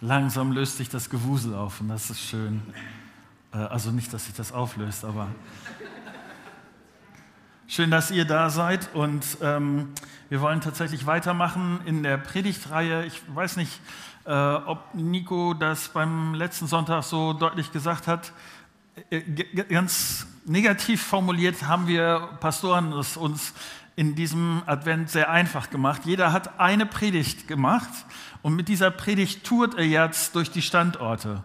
langsam 0.00 0.52
löst 0.52 0.76
sich 0.76 0.88
das 0.88 1.10
Gewusel 1.10 1.54
auf 1.54 1.80
und 1.80 1.88
das 1.88 2.10
ist 2.10 2.20
schön. 2.20 2.62
Äh, 3.52 3.58
also 3.58 3.90
nicht, 3.90 4.12
dass 4.12 4.26
sich 4.26 4.34
das 4.34 4.52
auflöst, 4.52 5.04
aber 5.04 5.28
schön, 7.66 7.90
dass 7.90 8.10
ihr 8.10 8.24
da 8.24 8.50
seid 8.50 8.94
und 8.94 9.24
ähm, 9.42 9.92
wir 10.28 10.40
wollen 10.40 10.60
tatsächlich 10.60 11.06
weitermachen 11.06 11.80
in 11.86 12.02
der 12.02 12.18
Predigtreihe. 12.18 13.06
Ich 13.06 13.22
weiß 13.34 13.56
nicht, 13.56 13.80
äh, 14.24 14.32
ob 14.32 14.94
Nico 14.94 15.54
das 15.54 15.88
beim 15.88 16.34
letzten 16.34 16.66
Sonntag 16.66 17.02
so 17.02 17.32
deutlich 17.32 17.72
gesagt 17.72 18.06
hat. 18.06 18.32
Äh, 19.10 19.22
ganz 19.68 20.26
negativ 20.44 21.02
formuliert 21.02 21.62
haben 21.64 21.86
wir 21.86 22.36
Pastoren 22.40 22.92
es 22.92 23.16
uns 23.16 23.52
in 23.98 24.14
diesem 24.14 24.62
Advent 24.66 25.10
sehr 25.10 25.28
einfach 25.28 25.70
gemacht. 25.70 26.02
Jeder 26.04 26.32
hat 26.32 26.60
eine 26.60 26.86
Predigt 26.86 27.48
gemacht 27.48 27.88
und 28.42 28.54
mit 28.54 28.68
dieser 28.68 28.92
Predigt 28.92 29.42
tourt 29.42 29.76
er 29.76 29.86
jetzt 29.86 30.36
durch 30.36 30.52
die 30.52 30.62
Standorte. 30.62 31.42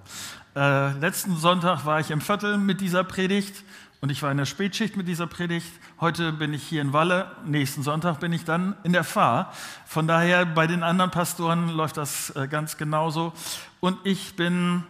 Äh, 0.55 0.91
letzten 0.99 1.35
Sonntag 1.35 1.83
war 1.87 1.99
ich 1.99 2.11
im 2.11 2.21
Viertel 2.21 2.59
mit 2.59 2.79
dieser 2.79 3.03
Predigt 3.03 3.63
und 4.01 4.11
ich 4.11 4.21
war 4.21 4.29
in 4.29 4.37
der 4.37 4.45
Spätschicht 4.45 4.95
mit 4.95 5.07
dieser 5.07 5.25
Predigt. 5.25 5.65
Heute 5.99 6.31
bin 6.31 6.53
ich 6.53 6.61
hier 6.61 6.83
in 6.83 6.93
Walle, 6.93 7.31
nächsten 7.43 7.81
Sonntag 7.81 8.19
bin 8.19 8.31
ich 8.31 8.45
dann 8.45 8.75
in 8.83 8.93
der 8.93 9.03
Fahr. 9.03 9.51
Von 9.87 10.05
daher 10.05 10.45
bei 10.45 10.67
den 10.67 10.83
anderen 10.83 11.09
Pastoren 11.09 11.69
läuft 11.69 11.97
das 11.97 12.29
äh, 12.35 12.47
ganz 12.47 12.77
genauso. 12.77 13.33
Und 13.79 13.97
ich 14.03 14.35
bin 14.35 14.83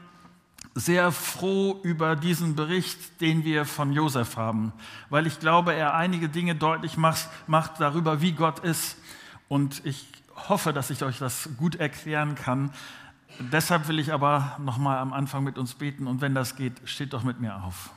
sehr 0.76 1.12
froh 1.12 1.80
über 1.84 2.16
diesen 2.16 2.55
Bericht, 2.55 3.22
den 3.22 3.44
wir 3.44 3.66
von 3.66 3.94
Josef 3.94 4.38
haben, 4.38 4.73
weil 5.09 5.27
ich 5.27 5.40
glaube, 5.40 5.73
er 5.73 5.94
einige 5.94 6.30
Dinge 6.30 6.55
deutlich 6.55 6.98
macht, 6.98 7.30
macht 7.48 7.80
darüber, 7.80 8.22
wie 8.22 8.32
Gott 8.32 8.59
ist. 8.59 8.98
Und 9.48 9.86
ich 9.86 10.08
hoffe, 10.49 10.73
dass 10.73 10.90
ich 10.90 11.04
euch 11.04 11.20
das 11.20 11.49
gut 11.58 11.76
erklären 11.76 12.36
kann. 12.36 12.72
Deshalb 13.40 13.88
will 13.88 13.99
ich 13.99 14.13
aber 14.13 14.57
noch 14.60 14.77
mal 14.77 14.98
am 14.98 15.13
Anfang 15.13 15.44
mit 15.44 15.57
uns 15.57 15.76
beten 15.76 16.07
und 16.07 16.21
wenn 16.21 16.35
das 16.35 16.55
geht, 16.55 16.74
steht 16.85 17.13
doch 17.13 17.24
mit 17.24 17.40
mir 17.40 17.63
auf. 17.63 17.91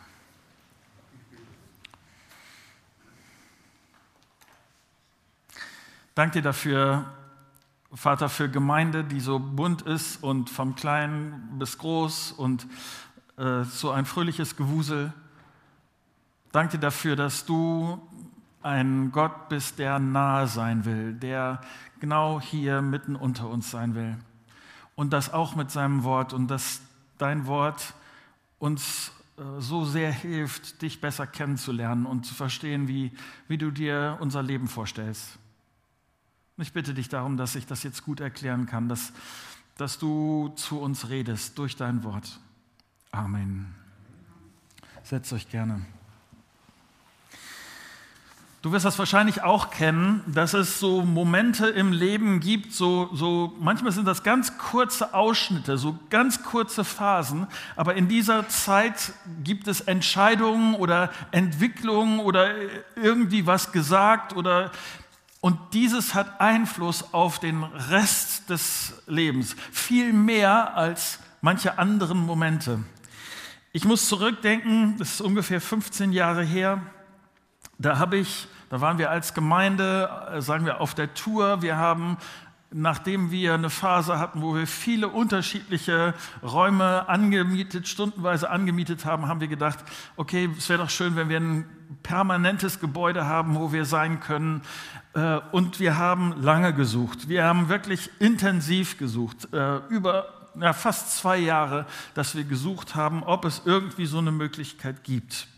Danke 6.14 6.38
dir 6.38 6.42
dafür, 6.42 7.04
Vater, 7.96 8.28
für 8.28 8.50
Gemeinde, 8.50 9.04
die 9.04 9.20
so 9.20 9.38
bunt 9.38 9.82
ist 9.82 10.22
und 10.22 10.50
vom 10.50 10.74
Kleinen 10.74 11.58
bis 11.58 11.78
groß 11.78 12.32
und 12.32 12.66
äh, 13.38 13.64
so 13.64 13.90
ein 13.90 14.04
fröhliches 14.04 14.54
Gewusel. 14.56 15.14
Danke 16.52 16.78
dafür, 16.78 17.16
dass 17.16 17.46
du 17.46 17.98
ein 18.62 19.12
Gott 19.12 19.48
bist, 19.48 19.78
der 19.78 19.98
nahe 19.98 20.46
sein 20.46 20.84
will, 20.84 21.14
der 21.14 21.62
genau 21.98 22.38
hier 22.38 22.82
mitten 22.82 23.16
unter 23.16 23.48
uns 23.48 23.70
sein 23.70 23.94
will. 23.94 24.16
Und 24.94 25.12
das 25.12 25.32
auch 25.32 25.56
mit 25.56 25.70
seinem 25.70 26.04
Wort 26.04 26.34
und 26.34 26.48
dass 26.48 26.82
dein 27.16 27.46
Wort 27.46 27.94
uns 28.58 29.10
äh, 29.38 29.42
so 29.58 29.86
sehr 29.86 30.12
hilft, 30.12 30.82
dich 30.82 31.00
besser 31.00 31.26
kennenzulernen 31.26 32.04
und 32.04 32.26
zu 32.26 32.34
verstehen, 32.34 32.88
wie, 32.88 33.12
wie 33.48 33.56
du 33.56 33.70
dir 33.70 34.18
unser 34.20 34.42
Leben 34.42 34.68
vorstellst. 34.68 35.38
Und 36.56 36.62
ich 36.62 36.72
bitte 36.72 36.94
dich 36.94 37.08
darum, 37.10 37.36
dass 37.36 37.54
ich 37.54 37.66
das 37.66 37.82
jetzt 37.82 38.02
gut 38.04 38.20
erklären 38.20 38.64
kann, 38.64 38.88
dass, 38.88 39.12
dass 39.76 39.98
du 39.98 40.52
zu 40.56 40.80
uns 40.80 41.10
redest 41.10 41.58
durch 41.58 41.76
dein 41.76 42.02
Wort. 42.02 42.40
Amen. 43.10 43.74
Setzt 45.02 45.32
euch 45.34 45.50
gerne. 45.50 45.84
Du 48.62 48.72
wirst 48.72 48.84
das 48.84 48.98
wahrscheinlich 48.98 49.42
auch 49.42 49.70
kennen, 49.70 50.24
dass 50.26 50.52
es 50.52 50.80
so 50.80 51.02
Momente 51.02 51.68
im 51.68 51.92
Leben 51.92 52.40
gibt, 52.40 52.72
so, 52.72 53.10
so 53.12 53.54
manchmal 53.60 53.92
sind 53.92 54.08
das 54.08 54.24
ganz 54.24 54.58
kurze 54.58 55.14
Ausschnitte, 55.14 55.78
so 55.78 55.96
ganz 56.10 56.42
kurze 56.42 56.82
Phasen, 56.82 57.46
aber 57.76 57.94
in 57.94 58.08
dieser 58.08 58.48
Zeit 58.48 59.12
gibt 59.44 59.68
es 59.68 59.82
Entscheidungen 59.82 60.74
oder 60.74 61.10
Entwicklungen 61.30 62.18
oder 62.18 62.54
irgendwie 62.96 63.46
was 63.46 63.70
gesagt 63.70 64.34
oder 64.34 64.72
und 65.46 65.60
dieses 65.74 66.16
hat 66.16 66.40
Einfluss 66.40 67.14
auf 67.14 67.38
den 67.38 67.62
Rest 67.62 68.50
des 68.50 69.00
Lebens, 69.06 69.54
viel 69.70 70.12
mehr 70.12 70.76
als 70.76 71.20
manche 71.40 71.78
anderen 71.78 72.18
Momente. 72.18 72.80
Ich 73.70 73.84
muss 73.84 74.08
zurückdenken, 74.08 74.96
das 74.98 75.12
ist 75.12 75.20
ungefähr 75.20 75.60
15 75.60 76.10
Jahre 76.10 76.42
her, 76.42 76.80
da 77.78 78.00
habe 78.00 78.16
ich, 78.16 78.48
da 78.70 78.80
waren 78.80 78.98
wir 78.98 79.08
als 79.08 79.34
Gemeinde, 79.34 80.10
äh, 80.32 80.42
sagen 80.42 80.66
wir, 80.66 80.80
auf 80.80 80.94
der 80.94 81.14
Tour. 81.14 81.62
Wir 81.62 81.76
haben, 81.76 82.16
nachdem 82.72 83.30
wir 83.30 83.54
eine 83.54 83.70
Phase 83.70 84.18
hatten, 84.18 84.42
wo 84.42 84.56
wir 84.56 84.66
viele 84.66 85.06
unterschiedliche 85.06 86.14
Räume 86.42 87.08
angemietet, 87.08 87.86
stundenweise 87.86 88.50
angemietet 88.50 89.04
haben, 89.04 89.28
haben 89.28 89.40
wir 89.40 89.46
gedacht, 89.46 89.78
okay, 90.16 90.50
es 90.58 90.68
wäre 90.68 90.82
doch 90.82 90.90
schön, 90.90 91.14
wenn 91.14 91.28
wir 91.28 91.38
ein 91.38 91.66
permanentes 92.02 92.80
Gebäude 92.80 93.26
haben, 93.26 93.54
wo 93.54 93.72
wir 93.72 93.84
sein 93.84 94.18
können. 94.18 94.62
Äh, 95.16 95.40
und 95.50 95.80
wir 95.80 95.96
haben 95.96 96.42
lange 96.42 96.74
gesucht. 96.74 97.28
Wir 97.28 97.44
haben 97.44 97.70
wirklich 97.70 98.10
intensiv 98.18 98.98
gesucht, 98.98 99.48
äh, 99.52 99.78
über 99.88 100.26
ja, 100.60 100.74
fast 100.74 101.16
zwei 101.16 101.38
Jahre, 101.38 101.86
dass 102.14 102.36
wir 102.36 102.44
gesucht 102.44 102.94
haben, 102.94 103.22
ob 103.24 103.46
es 103.46 103.62
irgendwie 103.64 104.06
so 104.06 104.18
eine 104.18 104.30
Möglichkeit 104.30 105.04
gibt. 105.04 105.48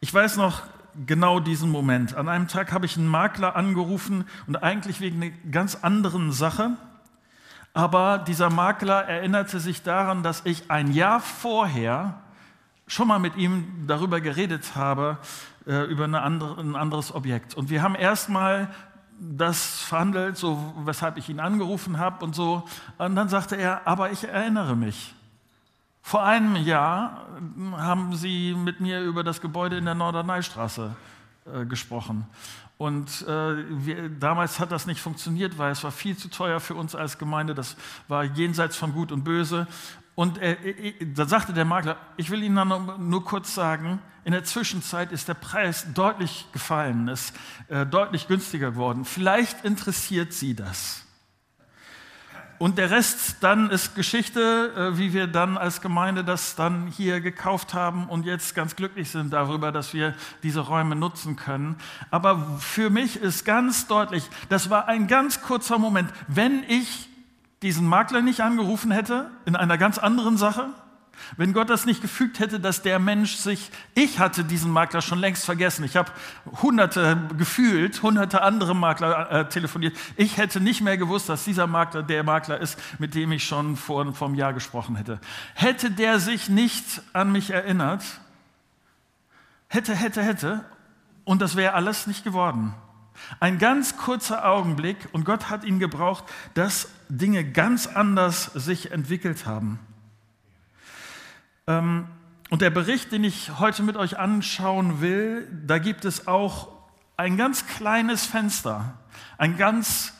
Ich 0.00 0.12
weiß 0.12 0.36
noch 0.36 0.62
genau 1.06 1.40
diesen 1.40 1.70
Moment. 1.70 2.14
An 2.14 2.28
einem 2.28 2.46
Tag 2.46 2.72
habe 2.72 2.84
ich 2.84 2.98
einen 2.98 3.08
Makler 3.08 3.56
angerufen 3.56 4.26
und 4.46 4.56
eigentlich 4.62 5.00
wegen 5.00 5.22
einer 5.22 5.32
ganz 5.50 5.76
anderen 5.76 6.32
Sache. 6.32 6.76
Aber 7.72 8.18
dieser 8.18 8.50
Makler 8.50 9.04
erinnerte 9.04 9.60
sich 9.60 9.82
daran, 9.82 10.22
dass 10.22 10.42
ich 10.44 10.70
ein 10.70 10.92
Jahr 10.92 11.20
vorher 11.20 12.20
schon 12.86 13.08
mal 13.08 13.18
mit 13.18 13.36
ihm 13.36 13.86
darüber 13.86 14.20
geredet 14.20 14.74
habe, 14.74 15.18
äh, 15.66 15.84
über 15.84 16.04
andere, 16.04 16.60
ein 16.60 16.76
anderes 16.76 17.14
Objekt. 17.14 17.54
Und 17.54 17.70
wir 17.70 17.82
haben 17.82 17.94
erstmal 17.94 18.70
das 19.20 19.80
verhandelt, 19.80 20.36
so 20.36 20.74
weshalb 20.84 21.18
ich 21.18 21.28
ihn 21.28 21.40
angerufen 21.40 21.98
habe 21.98 22.24
und 22.24 22.34
so. 22.34 22.64
Und 22.98 23.16
dann 23.16 23.28
sagte 23.28 23.56
er, 23.56 23.86
aber 23.86 24.10
ich 24.10 24.24
erinnere 24.24 24.76
mich. 24.76 25.14
Vor 26.02 26.24
einem 26.24 26.56
Jahr 26.56 27.26
haben 27.76 28.16
Sie 28.16 28.54
mit 28.54 28.80
mir 28.80 29.02
über 29.02 29.22
das 29.22 29.40
Gebäude 29.40 29.76
in 29.76 29.84
der 29.84 29.94
Norderneystraße 29.94 30.96
äh, 31.44 31.66
gesprochen. 31.66 32.26
Und 32.78 33.26
äh, 33.28 33.84
wir, 33.84 34.08
damals 34.08 34.58
hat 34.58 34.72
das 34.72 34.86
nicht 34.86 35.02
funktioniert, 35.02 35.58
weil 35.58 35.70
es 35.70 35.84
war 35.84 35.90
viel 35.90 36.16
zu 36.16 36.28
teuer 36.28 36.60
für 36.60 36.74
uns 36.74 36.94
als 36.94 37.18
Gemeinde. 37.18 37.54
Das 37.54 37.76
war 38.08 38.24
jenseits 38.24 38.76
von 38.76 38.94
Gut 38.94 39.12
und 39.12 39.22
Böse. 39.22 39.66
Und 40.20 40.36
äh, 40.36 40.92
da 41.14 41.24
sagte 41.24 41.54
der 41.54 41.64
Makler, 41.64 41.96
ich 42.18 42.28
will 42.28 42.42
Ihnen 42.42 42.56
dann 42.56 43.08
nur 43.08 43.24
kurz 43.24 43.54
sagen, 43.54 44.00
in 44.22 44.32
der 44.32 44.44
Zwischenzeit 44.44 45.12
ist 45.12 45.28
der 45.28 45.32
Preis 45.32 45.86
deutlich 45.94 46.46
gefallen, 46.52 47.08
ist 47.08 47.34
äh, 47.68 47.86
deutlich 47.86 48.28
günstiger 48.28 48.72
geworden. 48.72 49.06
Vielleicht 49.06 49.64
interessiert 49.64 50.34
Sie 50.34 50.54
das. 50.54 51.06
Und 52.58 52.76
der 52.76 52.90
Rest 52.90 53.36
dann 53.40 53.70
ist 53.70 53.94
Geschichte, 53.94 54.74
äh, 54.92 54.98
wie 54.98 55.14
wir 55.14 55.26
dann 55.26 55.56
als 55.56 55.80
Gemeinde 55.80 56.22
das 56.22 56.54
dann 56.54 56.88
hier 56.88 57.22
gekauft 57.22 57.72
haben 57.72 58.06
und 58.06 58.26
jetzt 58.26 58.54
ganz 58.54 58.76
glücklich 58.76 59.08
sind 59.08 59.32
darüber, 59.32 59.72
dass 59.72 59.94
wir 59.94 60.14
diese 60.42 60.60
Räume 60.60 60.96
nutzen 60.96 61.36
können. 61.36 61.76
Aber 62.10 62.58
für 62.58 62.90
mich 62.90 63.16
ist 63.16 63.46
ganz 63.46 63.86
deutlich, 63.86 64.28
das 64.50 64.68
war 64.68 64.86
ein 64.86 65.06
ganz 65.06 65.40
kurzer 65.40 65.78
Moment. 65.78 66.12
Wenn 66.28 66.62
ich 66.68 67.09
diesen 67.62 67.86
Makler 67.86 68.22
nicht 68.22 68.40
angerufen 68.40 68.90
hätte 68.90 69.30
in 69.44 69.56
einer 69.56 69.78
ganz 69.78 69.98
anderen 69.98 70.36
Sache, 70.36 70.70
wenn 71.36 71.52
Gott 71.52 71.70
das 71.70 71.86
nicht 71.86 72.02
gefügt 72.02 72.38
hätte, 72.38 72.60
dass 72.60 72.82
der 72.82 72.98
Mensch 72.98 73.36
sich, 73.36 73.70
ich 73.94 74.18
hatte 74.18 74.44
diesen 74.44 74.70
Makler 74.70 75.02
schon 75.02 75.18
längst 75.18 75.44
vergessen. 75.44 75.84
Ich 75.84 75.96
habe 75.96 76.10
hunderte 76.62 77.16
gefühlt, 77.36 78.02
hunderte 78.02 78.42
andere 78.42 78.74
Makler 78.74 79.30
äh, 79.30 79.48
telefoniert. 79.48 79.96
Ich 80.16 80.36
hätte 80.36 80.60
nicht 80.60 80.80
mehr 80.80 80.96
gewusst, 80.96 81.28
dass 81.28 81.44
dieser 81.44 81.66
Makler 81.66 82.02
der 82.02 82.24
Makler 82.24 82.58
ist, 82.58 82.78
mit 82.98 83.14
dem 83.14 83.32
ich 83.32 83.44
schon 83.44 83.76
vor, 83.76 84.12
vor 84.14 84.28
einem 84.28 84.36
Jahr 84.36 84.52
gesprochen 84.52 84.96
hätte. 84.96 85.20
Hätte 85.54 85.90
der 85.90 86.18
sich 86.20 86.48
nicht 86.48 87.02
an 87.12 87.32
mich 87.32 87.50
erinnert, 87.50 88.02
hätte, 89.68 89.94
hätte, 89.94 90.22
hätte, 90.22 90.64
und 91.24 91.42
das 91.42 91.54
wäre 91.54 91.74
alles 91.74 92.06
nicht 92.06 92.24
geworden. 92.24 92.74
Ein 93.38 93.58
ganz 93.58 93.96
kurzer 93.96 94.48
Augenblick 94.48 94.96
und 95.12 95.24
Gott 95.24 95.50
hat 95.50 95.64
ihn 95.64 95.78
gebraucht, 95.78 96.24
dass 96.54 96.88
Dinge 97.08 97.44
ganz 97.44 97.86
anders 97.86 98.44
sich 98.54 98.90
entwickelt 98.90 99.46
haben. 99.46 99.78
Ähm, 101.66 102.06
und 102.50 102.62
der 102.62 102.70
Bericht, 102.70 103.12
den 103.12 103.22
ich 103.22 103.58
heute 103.60 103.82
mit 103.84 103.96
euch 103.96 104.18
anschauen 104.18 105.00
will, 105.00 105.48
da 105.66 105.78
gibt 105.78 106.04
es 106.04 106.26
auch 106.26 106.68
ein 107.16 107.36
ganz 107.36 107.66
kleines 107.66 108.26
Fenster, 108.26 108.98
ein 109.38 109.56
ganz 109.56 110.12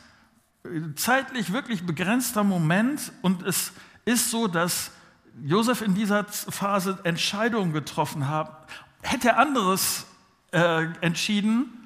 äh, 0.63 0.95
zeitlich 0.95 1.51
wirklich 1.51 1.85
begrenzter 1.85 2.43
Moment. 2.43 3.11
Und 3.21 3.43
es 3.43 3.73
ist 4.05 4.31
so, 4.31 4.47
dass 4.47 4.91
Josef 5.43 5.81
in 5.81 5.93
dieser 5.93 6.25
Phase 6.25 6.99
Entscheidungen 7.03 7.73
getroffen 7.73 8.29
hat. 8.29 8.67
Hätte 9.01 9.29
er 9.29 9.39
anderes 9.39 10.05
äh, 10.51 10.85
entschieden, 11.01 11.80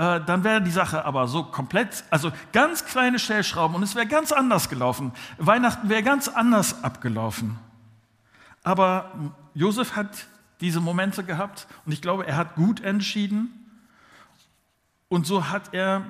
äh, 0.00 0.18
dann 0.24 0.44
wäre 0.44 0.62
die 0.62 0.70
Sache 0.70 1.04
aber 1.04 1.28
so 1.28 1.44
komplett, 1.44 2.04
also 2.08 2.32
ganz 2.54 2.86
kleine 2.86 3.18
Stellschrauben 3.18 3.76
und 3.76 3.82
es 3.82 3.94
wäre 3.94 4.06
ganz 4.06 4.32
anders 4.32 4.70
gelaufen. 4.70 5.12
Weihnachten 5.36 5.90
wäre 5.90 6.02
ganz 6.02 6.26
anders 6.26 6.82
abgelaufen. 6.82 7.58
Aber 8.62 9.12
Josef 9.52 9.96
hat 9.96 10.26
diese 10.62 10.80
Momente 10.80 11.22
gehabt 11.22 11.66
und 11.84 11.92
ich 11.92 12.00
glaube, 12.00 12.26
er 12.26 12.38
hat 12.38 12.54
gut 12.54 12.80
entschieden. 12.80 13.50
Und 15.10 15.26
so 15.26 15.50
hat 15.50 15.74
er, 15.74 16.06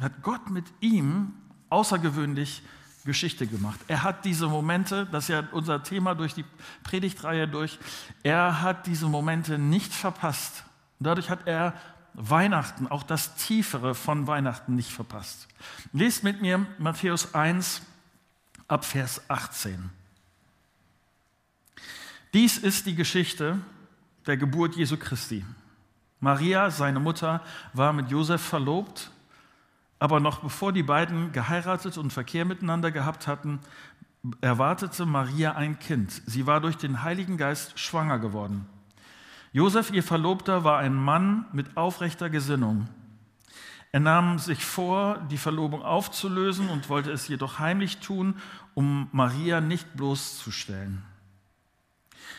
hat 0.00 0.22
Gott 0.22 0.50
mit 0.50 0.64
ihm 0.80 1.34
außergewöhnlich 1.68 2.62
Geschichte 3.04 3.46
gemacht. 3.46 3.78
Er 3.86 4.02
hat 4.02 4.24
diese 4.24 4.48
Momente, 4.48 5.06
das 5.12 5.24
ist 5.24 5.28
ja 5.28 5.44
unser 5.52 5.84
Thema 5.84 6.16
durch 6.16 6.34
die 6.34 6.44
Predigtreihe 6.82 7.46
durch, 7.46 7.78
er 8.24 8.62
hat 8.62 8.88
diese 8.88 9.06
Momente 9.06 9.58
nicht 9.58 9.94
verpasst. 9.94 10.64
Dadurch 10.98 11.30
hat 11.30 11.46
er 11.46 11.74
Weihnachten, 12.14 12.86
auch 12.88 13.02
das 13.02 13.34
Tiefere 13.36 13.94
von 13.94 14.26
Weihnachten 14.26 14.74
nicht 14.74 14.90
verpasst. 14.90 15.48
Lest 15.92 16.24
mit 16.24 16.40
mir 16.40 16.66
Matthäus 16.78 17.34
1 17.34 17.82
ab 18.68 18.84
Vers 18.84 19.22
18. 19.28 19.90
Dies 22.32 22.58
ist 22.58 22.86
die 22.86 22.94
Geschichte 22.94 23.58
der 24.26 24.36
Geburt 24.36 24.76
Jesu 24.76 24.96
Christi. 24.96 25.44
Maria, 26.20 26.70
seine 26.70 27.00
Mutter, 27.00 27.42
war 27.72 27.92
mit 27.92 28.10
Josef 28.10 28.42
verlobt, 28.42 29.10
aber 29.98 30.20
noch 30.20 30.40
bevor 30.40 30.72
die 30.72 30.82
beiden 30.82 31.32
geheiratet 31.32 31.98
und 31.98 32.12
Verkehr 32.12 32.44
miteinander 32.44 32.90
gehabt 32.90 33.26
hatten, 33.26 33.58
erwartete 34.40 35.06
Maria 35.06 35.52
ein 35.52 35.78
Kind. 35.78 36.22
Sie 36.26 36.46
war 36.46 36.60
durch 36.60 36.76
den 36.76 37.02
Heiligen 37.02 37.36
Geist 37.36 37.78
schwanger 37.78 38.18
geworden. 38.18 38.66
Josef, 39.52 39.90
ihr 39.90 40.02
Verlobter, 40.02 40.62
war 40.62 40.78
ein 40.78 40.94
Mann 40.94 41.46
mit 41.52 41.76
aufrechter 41.76 42.30
Gesinnung. 42.30 42.88
Er 43.92 43.98
nahm 43.98 44.38
sich 44.38 44.64
vor, 44.64 45.18
die 45.30 45.38
Verlobung 45.38 45.82
aufzulösen 45.82 46.68
und 46.68 46.88
wollte 46.88 47.10
es 47.10 47.26
jedoch 47.26 47.58
heimlich 47.58 47.98
tun, 47.98 48.36
um 48.74 49.08
Maria 49.10 49.60
nicht 49.60 49.96
bloßzustellen. 49.96 51.02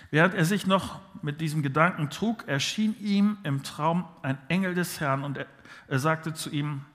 Während 0.09 0.33
er 0.33 0.45
sich 0.45 0.65
noch 0.65 0.99
mit 1.21 1.41
diesem 1.41 1.61
Gedanken 1.61 2.09
trug, 2.09 2.47
erschien 2.47 2.95
ihm 3.01 3.37
im 3.43 3.63
Traum 3.63 4.05
ein 4.21 4.37
Engel 4.47 4.73
des 4.73 5.01
Herrn 5.01 5.23
und 5.23 5.37
er, 5.37 5.99
sagte 5.99 6.33
zu 6.33 6.49
ihm, 6.49 6.85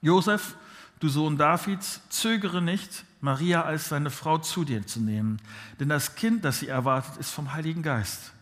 Josef, 0.00 0.56
du 1.00 1.08
Sohn 1.08 1.36
Davids, 1.36 2.08
zögere 2.08 2.62
nicht, 2.62 3.04
Maria 3.20 3.62
als 3.62 3.88
seine 3.88 4.10
Frau 4.10 4.38
zu 4.38 4.64
dir 4.64 4.86
zu 4.86 5.00
nehmen, 5.00 5.42
denn 5.80 5.88
das 5.88 6.14
Kind, 6.14 6.44
das 6.44 6.60
sie 6.60 6.68
erwartet, 6.68 7.16
ist 7.18 7.30
vom 7.30 7.52
Heiligen 7.52 7.82
Geist. 7.82 8.32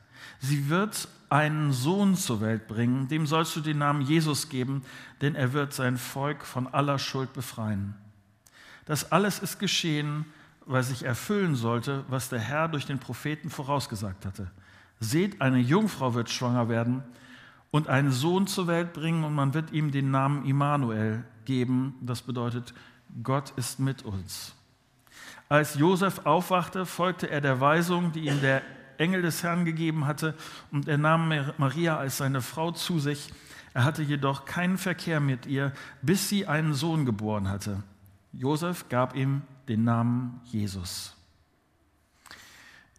Sie 0.40 0.68
wird 0.68 1.08
einen 1.30 1.72
Sohn 1.72 2.16
zur 2.16 2.40
Welt 2.40 2.68
bringen, 2.68 3.08
dem 3.08 3.26
sollst 3.26 3.54
du 3.56 3.60
den 3.60 3.78
Namen 3.78 4.02
Jesus 4.02 4.48
geben, 4.48 4.82
denn 5.20 5.34
er 5.34 5.52
wird 5.52 5.72
sein 5.72 5.98
Volk 5.98 6.44
von 6.44 6.66
aller 6.66 6.98
Schuld 6.98 7.32
befreien. 7.32 7.94
Das 8.86 9.12
alles 9.12 9.38
ist 9.40 9.58
geschehen, 9.58 10.24
weil 10.64 10.82
sich 10.82 11.02
erfüllen 11.02 11.54
sollte, 11.54 12.04
was 12.08 12.28
der 12.28 12.38
Herr 12.38 12.68
durch 12.68 12.86
den 12.86 12.98
Propheten 12.98 13.50
vorausgesagt 13.50 14.24
hatte. 14.24 14.50
Seht, 15.00 15.40
eine 15.40 15.58
Jungfrau 15.58 16.14
wird 16.14 16.30
schwanger 16.30 16.68
werden 16.68 17.02
und 17.70 17.88
einen 17.88 18.10
Sohn 18.10 18.46
zur 18.46 18.66
Welt 18.66 18.92
bringen 18.92 19.24
und 19.24 19.34
man 19.34 19.54
wird 19.54 19.72
ihm 19.72 19.90
den 19.90 20.10
Namen 20.10 20.44
Immanuel 20.46 21.24
geben. 21.44 21.94
Das 22.00 22.22
bedeutet, 22.22 22.74
Gott 23.22 23.52
ist 23.56 23.78
mit 23.78 24.04
uns. 24.04 24.54
Als 25.48 25.74
Josef 25.74 26.20
aufwachte, 26.24 26.84
folgte 26.84 27.30
er 27.30 27.40
der 27.40 27.60
Weisung, 27.60 28.12
die 28.12 28.26
ihm 28.26 28.40
der 28.40 28.62
Engel 28.98 29.22
des 29.22 29.42
Herrn 29.42 29.64
gegeben 29.64 30.06
hatte, 30.06 30.34
und 30.70 30.88
er 30.88 30.98
nahm 30.98 31.32
Maria 31.56 31.96
als 31.96 32.18
seine 32.18 32.42
Frau 32.42 32.70
zu 32.72 32.98
sich. 32.98 33.30
Er 33.74 33.84
hatte 33.84 34.02
jedoch 34.02 34.44
keinen 34.44 34.78
Verkehr 34.78 35.20
mit 35.20 35.46
ihr, 35.46 35.72
bis 36.02 36.28
sie 36.28 36.46
einen 36.46 36.74
Sohn 36.74 37.04
geboren 37.04 37.48
hatte. 37.48 37.82
Josef 38.32 38.88
gab 38.88 39.14
ihm 39.14 39.42
den 39.68 39.84
Namen 39.84 40.40
Jesus. 40.44 41.14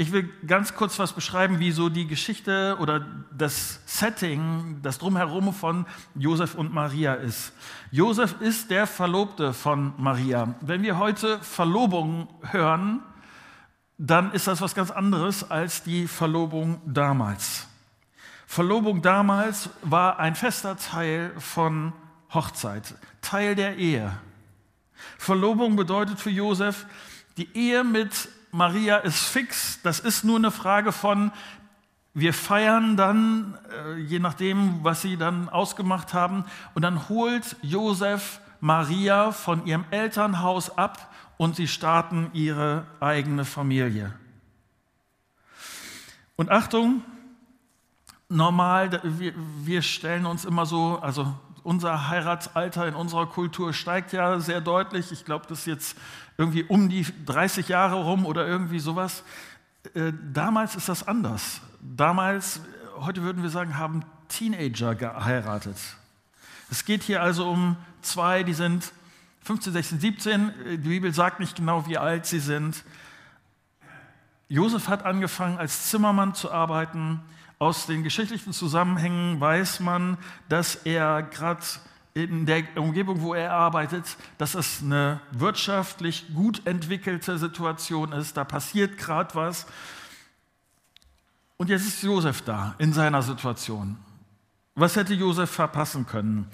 Ich 0.01 0.13
will 0.13 0.29
ganz 0.47 0.75
kurz 0.75 0.97
was 0.97 1.11
beschreiben, 1.11 1.59
wie 1.59 1.71
so 1.71 1.89
die 1.89 2.07
Geschichte 2.07 2.77
oder 2.79 3.05
das 3.37 3.81
Setting, 3.85 4.79
das 4.81 4.97
Drumherum 4.97 5.53
von 5.53 5.85
Josef 6.15 6.55
und 6.55 6.73
Maria 6.73 7.15
ist. 7.15 7.51
Josef 7.91 8.39
ist 8.39 8.71
der 8.71 8.87
Verlobte 8.87 9.51
von 9.51 9.93
Maria. 9.97 10.55
Wenn 10.61 10.83
wir 10.83 10.97
heute 10.97 11.39
Verlobung 11.39 12.29
hören, 12.43 13.01
dann 13.99 14.31
ist 14.31 14.47
das 14.47 14.61
was 14.61 14.73
ganz 14.73 14.91
anderes 14.91 15.51
als 15.51 15.83
die 15.83 16.07
Verlobung 16.07 16.81
damals. 16.85 17.67
Verlobung 18.47 19.01
damals 19.01 19.69
war 19.83 20.19
ein 20.19 20.35
fester 20.35 20.77
Teil 20.77 21.33
von 21.37 21.91
Hochzeit, 22.33 22.95
Teil 23.21 23.55
der 23.55 23.75
Ehe. 23.75 24.11
Verlobung 25.17 25.75
bedeutet 25.75 26.17
für 26.17 26.29
Josef, 26.29 26.85
die 27.37 27.55
Ehe 27.55 27.83
mit 27.83 28.29
Maria 28.51 28.97
ist 28.97 29.25
fix, 29.25 29.81
das 29.83 29.99
ist 29.99 30.23
nur 30.23 30.37
eine 30.37 30.51
Frage 30.51 30.93
von, 30.93 31.31
wir 32.13 32.33
feiern 32.33 32.95
dann, 32.95 33.57
äh, 33.85 33.97
je 33.97 34.19
nachdem, 34.19 34.83
was 34.83 35.01
sie 35.01 35.17
dann 35.17 35.49
ausgemacht 35.49 36.13
haben, 36.13 36.45
und 36.73 36.83
dann 36.83 37.09
holt 37.09 37.57
Josef 37.61 38.39
Maria 38.61 39.31
von 39.31 39.65
ihrem 39.65 39.85
Elternhaus 39.91 40.77
ab 40.77 41.13
und 41.39 41.55
sie 41.55 41.69
starten 41.69 42.29
ihre 42.33 42.85
eigene 42.99 43.45
Familie. 43.45 44.13
Und 46.35 46.51
Achtung, 46.51 47.01
normal, 48.27 49.01
wir, 49.63 49.81
stellen 49.81 50.25
uns 50.25 50.43
immer 50.43 50.65
so, 50.65 50.99
also 51.01 51.33
unser 51.63 52.09
Heiratsalter 52.09 52.85
in 52.89 52.93
unserer 52.93 53.25
Kultur 53.25 53.71
steigt 53.71 54.11
ja 54.11 54.41
sehr 54.41 54.59
deutlich. 54.59 55.13
Ich 55.13 55.23
glaube, 55.23 55.45
das 55.47 55.59
ist 55.59 55.65
jetzt 55.67 55.97
irgendwie 56.37 56.63
um 56.63 56.89
die 56.89 57.05
30 57.25 57.69
Jahre 57.69 58.03
rum 58.03 58.25
oder 58.25 58.45
irgendwie 58.45 58.79
sowas. 58.79 59.23
Äh, 59.93 60.11
damals 60.33 60.75
ist 60.75 60.89
das 60.89 61.07
anders. 61.07 61.61
Damals, 61.79 62.59
heute 62.97 63.23
würden 63.23 63.43
wir 63.43 63.49
sagen, 63.49 63.77
haben 63.77 64.03
Teenager 64.27 64.93
geheiratet. 64.93 65.77
Es 66.69 66.83
geht 66.83 67.03
hier 67.03 67.23
also 67.23 67.49
um 67.49 67.77
zwei, 68.01 68.43
die 68.43 68.53
sind 68.53 68.91
15, 69.41 69.73
16, 69.73 69.99
17. 69.99 70.53
Die 70.71 70.77
Bibel 70.77 71.13
sagt 71.13 71.39
nicht 71.39 71.55
genau, 71.55 71.87
wie 71.87 71.97
alt 71.97 72.25
sie 72.25 72.39
sind. 72.39 72.83
Josef 74.47 74.87
hat 74.87 75.05
angefangen, 75.05 75.57
als 75.57 75.89
Zimmermann 75.89 76.33
zu 76.33 76.51
arbeiten. 76.51 77.21
Aus 77.59 77.85
den 77.85 78.03
geschichtlichen 78.03 78.53
Zusammenhängen 78.53 79.39
weiß 79.39 79.79
man, 79.79 80.17
dass 80.47 80.75
er 80.75 81.23
gerade 81.23 81.63
in 82.13 82.45
der 82.45 82.63
Umgebung, 82.75 83.21
wo 83.21 83.33
er 83.33 83.51
arbeitet, 83.51 84.17
dass 84.37 84.55
es 84.55 84.81
eine 84.81 85.21
wirtschaftlich 85.31 86.33
gut 86.33 86.65
entwickelte 86.65 87.37
Situation 87.37 88.11
ist. 88.11 88.37
Da 88.37 88.43
passiert 88.43 88.97
gerade 88.97 89.35
was. 89.35 89.67
Und 91.57 91.69
jetzt 91.69 91.87
ist 91.87 92.01
Josef 92.01 92.41
da 92.41 92.75
in 92.77 92.93
seiner 92.93 93.21
Situation. 93.21 93.97
Was 94.75 94.95
hätte 94.95 95.13
Josef 95.13 95.49
verpassen 95.49 96.05
können? 96.07 96.47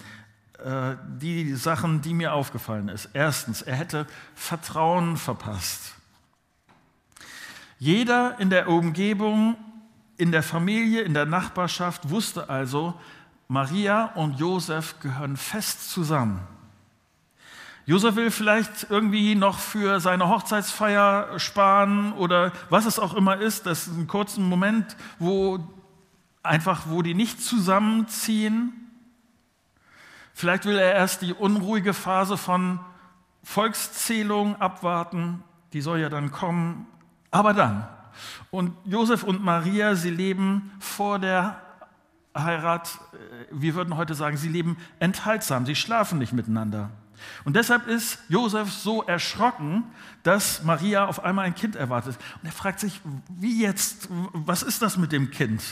Äh, 0.64 0.96
die 1.20 1.54
Sachen, 1.56 2.02
die 2.02 2.14
mir 2.14 2.34
aufgefallen 2.34 2.88
ist. 2.88 3.10
Erstens, 3.14 3.62
er 3.62 3.76
hätte 3.76 4.08
Vertrauen 4.36 5.18
verpasst. 5.18 5.96
Jeder 7.78 8.40
in 8.40 8.50
der 8.50 8.70
Umgebung, 8.70 9.58
in 10.18 10.32
der 10.32 10.44
Familie, 10.44 11.02
in 11.02 11.14
der 11.14 11.26
Nachbarschaft 11.26 12.10
wusste 12.10 12.50
also, 12.50 12.94
Maria 13.50 14.06
und 14.16 14.40
Josef 14.40 15.00
gehören 15.02 15.36
fest 15.36 15.92
zusammen. 15.92 16.40
Josef 17.86 18.16
will 18.16 18.32
vielleicht 18.32 18.88
irgendwie 18.90 19.36
noch 19.36 19.60
für 19.60 20.00
seine 20.00 20.30
Hochzeitsfeier 20.30 21.38
sparen 21.38 22.14
oder 22.14 22.52
was 22.70 22.86
es 22.86 22.98
auch 22.98 23.14
immer 23.14 23.38
ist. 23.38 23.66
Das 23.66 23.88
ist 23.88 23.96
ein 23.96 24.08
kurzer 24.08 24.42
Moment, 24.42 24.96
wo 25.20 25.60
einfach, 26.42 26.84
wo 26.88 27.02
die 27.02 27.14
nicht 27.14 27.44
zusammenziehen. 27.44 28.85
Vielleicht 30.36 30.66
will 30.66 30.78
er 30.78 30.94
erst 30.94 31.22
die 31.22 31.34
unruhige 31.34 31.94
Phase 31.94 32.36
von 32.36 32.82
Volkszählung 33.42 34.60
abwarten, 34.60 35.42
die 35.72 35.80
soll 35.80 36.00
ja 36.00 36.10
dann 36.10 36.34
kommen, 36.34 36.88
aber 37.32 37.54
dann. 37.54 37.88
Und 38.52 38.74
Josef 38.84 39.24
und 39.24 39.46
Maria, 39.46 39.96
sie 39.96 40.10
leben 40.10 40.74
vor 40.80 41.20
der 41.20 41.62
Heirat, 42.38 43.00
äh, 43.14 43.46
wir 43.50 43.76
würden 43.76 43.96
heute 43.96 44.14
sagen, 44.14 44.36
sie 44.36 44.50
leben 44.50 44.76
enthaltsam, 45.00 45.66
sie 45.66 45.76
schlafen 45.76 46.20
nicht 46.20 46.34
miteinander. 46.34 46.90
Und 47.46 47.56
deshalb 47.56 47.88
ist 47.88 48.20
Josef 48.28 48.74
so 48.74 49.04
erschrocken, 49.04 49.86
dass 50.24 50.64
Maria 50.64 51.06
auf 51.06 51.24
einmal 51.24 51.46
ein 51.46 51.56
Kind 51.56 51.78
erwartet. 51.78 52.18
Und 52.42 52.46
er 52.46 52.52
fragt 52.52 52.82
sich, 52.82 53.00
wie 53.30 53.62
jetzt, 53.62 54.10
was 54.34 54.64
ist 54.64 54.82
das 54.82 54.98
mit 54.98 55.14
dem 55.14 55.32
Kind? 55.32 55.64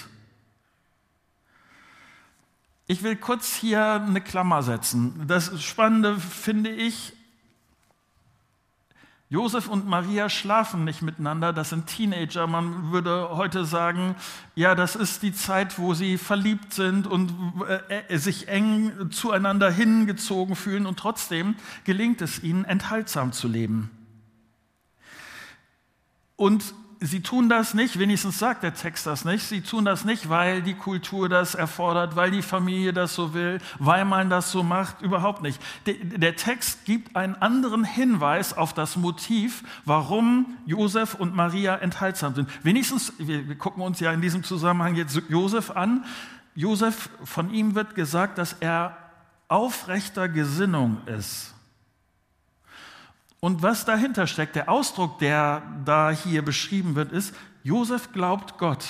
Ich 2.86 3.02
will 3.02 3.16
kurz 3.16 3.56
hier 3.56 3.94
eine 3.94 4.20
Klammer 4.20 4.62
setzen. 4.62 5.26
Das 5.28 5.64
Spannende 5.64 6.20
finde 6.20 6.70
ich, 6.70 7.14
Josef 9.30 9.68
und 9.68 9.88
Maria 9.88 10.30
schlafen 10.30 10.84
nicht 10.84 11.02
miteinander, 11.02 11.54
das 11.54 11.70
sind 11.70 11.88
Teenager. 11.88 12.46
Man 12.46 12.92
würde 12.92 13.30
heute 13.32 13.66
sagen, 13.66 14.16
ja, 14.54 14.76
das 14.76 14.96
ist 14.96 15.24
die 15.24 15.34
Zeit, 15.34 15.80
wo 15.80 15.96
sie 15.96 16.20
verliebt 16.20 16.72
sind 16.72 17.08
und 17.08 17.34
äh, 17.90 18.18
sich 18.20 18.48
eng 18.48 19.10
zueinander 19.10 19.72
hingezogen 19.72 20.56
fühlen 20.56 20.86
und 20.86 21.00
trotzdem 21.00 21.56
gelingt 21.84 22.22
es 22.22 22.44
ihnen, 22.44 22.64
enthaltsam 22.64 23.32
zu 23.32 23.48
leben. 23.48 23.90
Und 26.36 26.76
sie 27.04 27.22
tun 27.22 27.50
das 27.50 27.74
nicht, 27.74 28.00
wenigstens 28.00 28.40
sagt 28.40 28.64
der 28.64 28.74
Text 28.74 29.06
das 29.06 29.26
nicht, 29.26 29.44
sie 29.44 29.62
tun 29.62 29.84
das 29.86 30.06
nicht, 30.06 30.30
weil 30.30 30.62
die 30.62 30.74
Kultur 30.74 31.28
das 31.28 31.54
erfordert, 31.54 32.16
weil 32.16 32.32
die 32.32 32.42
Familie 32.42 32.94
das 32.94 33.14
so 33.14 33.34
will, 33.34 33.60
weil 33.78 34.06
man 34.06 34.30
das 34.30 34.52
so 34.52 34.64
macht, 34.64 35.02
überhaupt 35.02 35.42
nicht. 35.42 35.62
Der 35.86 36.36
Text 36.36 36.86
gibt 36.86 37.16
einen 37.16 37.36
anderen 37.36 37.84
Hinweis 37.84 38.56
auf 38.56 38.74
das 38.74 38.96
Motiv, 38.96 39.64
warum 39.86 40.58
Josef 40.66 41.16
und 41.16 41.36
Maria 41.36 41.76
enthaltsam 41.76 42.36
sind. 42.36 42.50
Wenigstens, 42.64 43.14
wir 43.18 43.56
gucken 43.58 43.84
uns 43.84 44.00
ja 44.00 44.12
in 44.14 44.22
diesem 44.22 44.44
Zusammenhang 44.44 44.96
jetzt 44.96 45.22
Josef 45.28 45.72
an. 45.72 46.06
Josef, 46.56 47.10
von 47.24 47.54
ihm 47.54 47.76
wird 47.76 47.96
gesagt, 47.96 48.38
dass 48.38 48.54
er 48.60 48.98
aufrechter 49.50 50.30
Gesinnung 50.30 51.02
ist. 51.06 51.53
Und 53.44 53.62
was 53.62 53.84
dahinter 53.84 54.26
steckt, 54.26 54.56
der 54.56 54.70
Ausdruck, 54.70 55.20
der 55.20 55.64
da 55.84 56.12
hier 56.12 56.46
beschrieben 56.46 56.96
wird, 56.96 57.12
ist, 57.12 57.36
Josef 57.62 58.14
glaubt 58.14 58.58
Gott. 58.58 58.86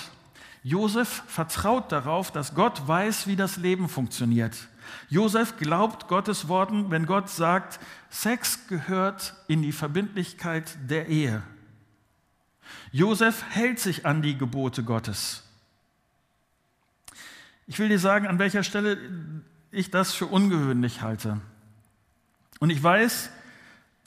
Josef 0.62 1.24
vertraut 1.26 1.92
darauf, 1.92 2.30
dass 2.30 2.54
Gott 2.54 2.88
weiß, 2.88 3.26
wie 3.26 3.36
das 3.36 3.58
Leben 3.58 3.90
funktioniert. 3.90 4.56
Josef 5.10 5.58
glaubt 5.58 6.08
Gottes 6.08 6.50
Worten, 6.50 6.92
wenn 6.92 7.08
Gott 7.08 7.32
sagt, 7.32 7.80
Sex 8.12 8.68
gehört 8.68 9.34
in 9.48 9.64
die 9.64 9.72
Verbindlichkeit 9.72 10.78
der 10.88 11.08
Ehe. 11.08 11.42
Josef 12.92 13.44
hält 13.50 13.80
sich 13.80 14.06
an 14.06 14.22
die 14.22 14.38
Gebote 14.38 14.84
Gottes. 14.84 15.42
Ich 17.66 17.80
will 17.80 17.90
dir 17.90 17.98
sagen, 17.98 18.28
an 18.28 18.38
welcher 18.38 18.62
Stelle 18.62 19.00
ich 19.72 19.90
das 19.90 20.14
für 20.14 20.28
ungewöhnlich 20.28 21.02
halte. 21.02 21.42
Und 22.60 22.70
ich 22.70 22.84
weiß, 22.84 23.32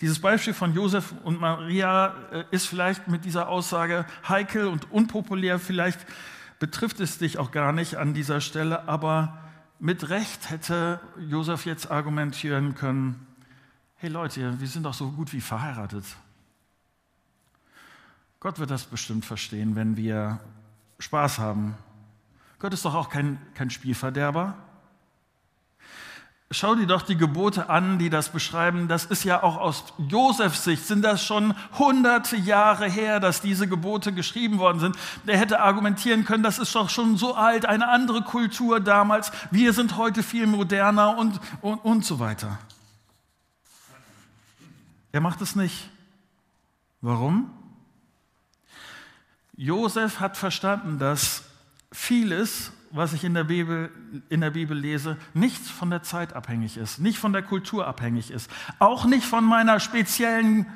dieses 0.00 0.20
Beispiel 0.20 0.52
von 0.52 0.74
Josef 0.74 1.14
und 1.24 1.40
Maria 1.40 2.14
äh, 2.30 2.44
ist 2.50 2.66
vielleicht 2.66 3.08
mit 3.08 3.24
dieser 3.24 3.48
Aussage 3.48 4.04
heikel 4.28 4.66
und 4.66 4.90
unpopulär. 4.92 5.58
Vielleicht 5.58 6.00
betrifft 6.58 7.00
es 7.00 7.18
dich 7.18 7.38
auch 7.38 7.50
gar 7.50 7.72
nicht 7.72 7.96
an 7.96 8.12
dieser 8.12 8.40
Stelle, 8.40 8.88
aber 8.88 9.38
mit 9.78 10.08
Recht 10.08 10.50
hätte 10.50 11.00
Josef 11.18 11.66
jetzt 11.66 11.90
argumentieren 11.90 12.74
können, 12.74 13.26
hey 13.96 14.10
Leute, 14.10 14.60
wir 14.60 14.68
sind 14.68 14.82
doch 14.82 14.94
so 14.94 15.10
gut 15.10 15.32
wie 15.32 15.40
verheiratet. 15.40 16.04
Gott 18.40 18.58
wird 18.58 18.70
das 18.70 18.84
bestimmt 18.84 19.24
verstehen, 19.24 19.76
wenn 19.76 19.96
wir 19.96 20.40
Spaß 20.98 21.38
haben. 21.38 21.74
Gott 22.58 22.72
ist 22.72 22.84
doch 22.84 22.94
auch 22.94 23.08
kein, 23.08 23.38
kein 23.54 23.70
Spielverderber. 23.70 24.56
Schau 26.52 26.76
dir 26.76 26.86
doch 26.86 27.02
die 27.02 27.16
Gebote 27.16 27.68
an, 27.68 27.98
die 27.98 28.08
das 28.08 28.28
beschreiben. 28.28 28.86
Das 28.86 29.04
ist 29.04 29.24
ja 29.24 29.42
auch 29.42 29.56
aus 29.56 29.84
Josefs 29.98 30.62
Sicht, 30.62 30.86
sind 30.86 31.02
das 31.02 31.24
schon 31.24 31.54
hunderte 31.76 32.36
Jahre 32.36 32.88
her, 32.88 33.18
dass 33.18 33.40
diese 33.40 33.66
Gebote 33.66 34.12
geschrieben 34.12 34.58
worden 34.58 34.78
sind. 34.78 34.96
Der 35.26 35.38
hätte 35.38 35.60
argumentieren 35.60 36.24
können, 36.24 36.44
das 36.44 36.60
ist 36.60 36.72
doch 36.76 36.88
schon 36.88 37.16
so 37.16 37.34
alt, 37.34 37.66
eine 37.66 37.88
andere 37.88 38.22
Kultur 38.22 38.78
damals. 38.78 39.32
Wir 39.50 39.72
sind 39.72 39.96
heute 39.96 40.22
viel 40.22 40.46
moderner 40.46 41.18
und, 41.18 41.40
und, 41.62 41.78
und 41.78 42.04
so 42.04 42.20
weiter. 42.20 42.58
Er 45.10 45.20
macht 45.20 45.40
es 45.40 45.56
nicht. 45.56 45.90
Warum? 47.00 47.50
Josef 49.56 50.20
hat 50.20 50.36
verstanden, 50.36 51.00
dass 51.00 51.42
vieles, 51.92 52.72
was 52.90 53.12
ich 53.12 53.24
in 53.24 53.34
der, 53.34 53.44
Bibel, 53.44 53.90
in 54.28 54.40
der 54.40 54.50
Bibel 54.50 54.76
lese, 54.76 55.16
nicht 55.34 55.62
von 55.62 55.90
der 55.90 56.02
Zeit 56.02 56.32
abhängig 56.32 56.76
ist, 56.76 56.98
nicht 56.98 57.18
von 57.18 57.32
der 57.32 57.42
Kultur 57.42 57.86
abhängig 57.86 58.30
ist, 58.30 58.50
auch 58.78 59.04
nicht 59.04 59.26
von 59.26 59.44
meiner 59.44 59.80
speziellen, 59.80 60.66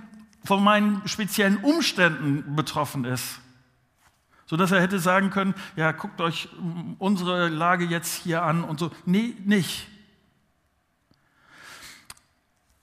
von 0.44 0.62
meinen 0.62 1.06
speziellen 1.06 1.58
Umständen 1.58 2.56
betroffen 2.56 3.04
ist. 3.04 3.40
So 4.46 4.56
dass 4.56 4.72
er 4.72 4.80
hätte 4.80 4.98
sagen 4.98 5.30
können, 5.30 5.54
ja, 5.76 5.92
guckt 5.92 6.20
euch 6.20 6.48
unsere 6.98 7.48
Lage 7.48 7.84
jetzt 7.84 8.24
hier 8.24 8.42
an 8.42 8.64
und 8.64 8.80
so. 8.80 8.90
Nee, 9.06 9.36
nicht. 9.44 9.86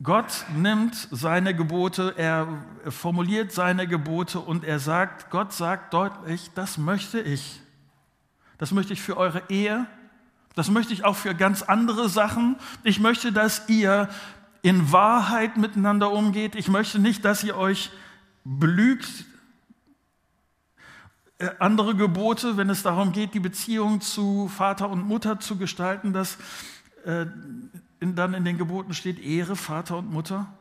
Gott 0.02 0.46
nimmt 0.56 0.96
seine 1.12 1.56
Gebote, 1.56 2.14
er 2.18 2.48
formuliert 2.88 3.52
seine 3.52 3.88
Gebote 3.88 4.40
und 4.40 4.64
er 4.64 4.80
sagt, 4.80 5.32
Gott 5.32 5.52
sagt 5.54 5.94
deutlich, 5.94 6.52
das 6.54 6.78
möchte 6.78 7.20
ich. 7.20 7.62
Das 8.58 8.72
möchte 8.72 8.94
ich 8.94 9.02
für 9.02 9.18
eure 9.18 9.44
Ehe. 9.50 9.86
Das 10.56 10.72
möchte 10.72 10.94
ich 10.94 11.06
auch 11.06 11.16
für 11.16 11.36
ganz 11.36 11.62
andere 11.62 12.10
Sachen. 12.10 12.56
Ich 12.84 13.00
möchte, 13.00 13.32
dass 13.32 13.70
ihr 13.70 14.10
in 14.64 14.92
Wahrheit 14.92 15.58
miteinander 15.58 16.12
umgeht. 16.12 16.56
Ich 16.56 16.68
möchte 16.68 17.00
nicht, 17.00 17.24
dass 17.24 17.44
ihr 17.44 17.56
euch 17.56 17.92
belügt. 18.44 19.26
Äh, 21.38 21.50
andere 21.60 21.96
Gebote, 21.96 22.58
wenn 22.58 22.70
es 22.70 22.82
darum 22.82 23.12
geht, 23.12 23.36
die 23.36 23.40
Beziehung 23.40 24.02
zu 24.02 24.48
Vater 24.48 24.90
und 24.90 25.08
Mutter 25.08 25.40
zu 25.40 25.58
gestalten, 25.58 26.12
dass 26.12 26.38
äh, 27.06 27.28
dann 28.00 28.34
in 28.34 28.44
den 28.44 28.58
Geboten 28.58 28.94
steht, 28.94 29.20
Ehre 29.20 29.56
Vater 29.56 29.98
und 29.98 30.12
Mutter 30.12 30.57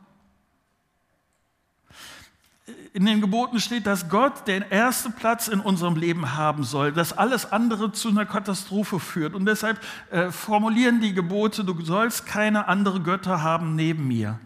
in 2.93 3.05
den 3.05 3.21
Geboten 3.21 3.59
steht, 3.59 3.85
dass 3.85 4.09
Gott 4.09 4.47
den 4.47 4.63
ersten 4.63 5.13
Platz 5.13 5.47
in 5.47 5.59
unserem 5.59 5.95
Leben 5.95 6.35
haben 6.35 6.63
soll, 6.63 6.91
dass 6.91 7.17
alles 7.17 7.51
andere 7.51 7.91
zu 7.91 8.09
einer 8.09 8.25
Katastrophe 8.25 8.99
führt. 8.99 9.35
Und 9.35 9.45
deshalb 9.45 9.79
äh, 10.09 10.31
formulieren 10.31 10.99
die 10.99 11.13
Gebote, 11.13 11.63
du 11.63 11.79
sollst 11.85 12.25
keine 12.25 12.67
andere 12.67 12.99
Götter 12.99 13.41
haben 13.41 13.75
neben 13.75 14.07
mir. 14.07 14.39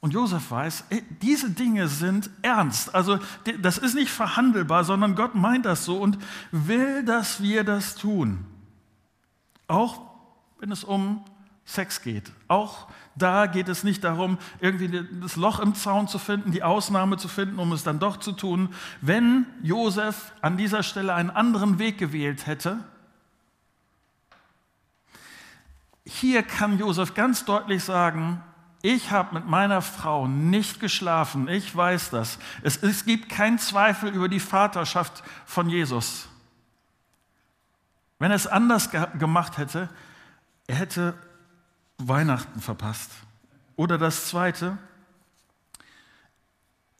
Und 0.00 0.12
Josef 0.12 0.50
weiß, 0.50 0.84
ey, 0.90 1.02
diese 1.22 1.50
Dinge 1.50 1.88
sind 1.88 2.28
ernst. 2.42 2.94
Also 2.94 3.18
das 3.62 3.78
ist 3.78 3.94
nicht 3.94 4.10
verhandelbar, 4.10 4.84
sondern 4.84 5.14
Gott 5.14 5.34
meint 5.34 5.64
das 5.64 5.86
so 5.86 5.96
und 5.96 6.18
will, 6.52 7.02
dass 7.04 7.42
wir 7.42 7.64
das 7.64 7.94
tun. 7.94 8.44
Auch 9.66 10.02
wenn 10.60 10.70
es 10.70 10.84
um 10.84 11.24
Sex 11.64 12.02
geht. 12.02 12.30
Auch 12.48 12.88
da 13.16 13.46
geht 13.46 13.68
es 13.68 13.84
nicht 13.84 14.02
darum, 14.04 14.38
irgendwie 14.60 15.06
das 15.20 15.36
Loch 15.36 15.60
im 15.60 15.74
Zaun 15.74 16.08
zu 16.08 16.18
finden, 16.18 16.50
die 16.50 16.62
Ausnahme 16.62 17.16
zu 17.16 17.28
finden, 17.28 17.58
um 17.58 17.72
es 17.72 17.84
dann 17.84 17.98
doch 17.98 18.16
zu 18.16 18.32
tun. 18.32 18.74
Wenn 19.00 19.46
Josef 19.62 20.32
an 20.40 20.56
dieser 20.56 20.82
Stelle 20.82 21.14
einen 21.14 21.30
anderen 21.30 21.78
Weg 21.78 21.98
gewählt 21.98 22.46
hätte, 22.46 22.78
hier 26.04 26.42
kann 26.42 26.78
Josef 26.78 27.14
ganz 27.14 27.44
deutlich 27.44 27.82
sagen, 27.82 28.42
ich 28.82 29.10
habe 29.10 29.36
mit 29.36 29.46
meiner 29.46 29.80
Frau 29.80 30.26
nicht 30.26 30.78
geschlafen, 30.78 31.48
ich 31.48 31.74
weiß 31.74 32.10
das. 32.10 32.38
Es, 32.62 32.76
es 32.76 33.06
gibt 33.06 33.30
keinen 33.30 33.58
Zweifel 33.58 34.10
über 34.10 34.28
die 34.28 34.40
Vaterschaft 34.40 35.22
von 35.46 35.70
Jesus. 35.70 36.28
Wenn 38.18 38.30
er 38.30 38.36
es 38.36 38.46
anders 38.46 38.90
ge 38.90 39.06
gemacht 39.18 39.56
hätte, 39.56 39.88
er 40.66 40.76
hätte 40.76 41.14
Weihnachten 41.98 42.60
verpasst. 42.60 43.10
Oder 43.76 43.98
das 43.98 44.26
Zweite, 44.26 44.78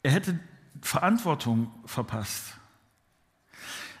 er 0.03 0.11
hätte 0.11 0.39
Verantwortung 0.81 1.71
verpasst. 1.85 2.55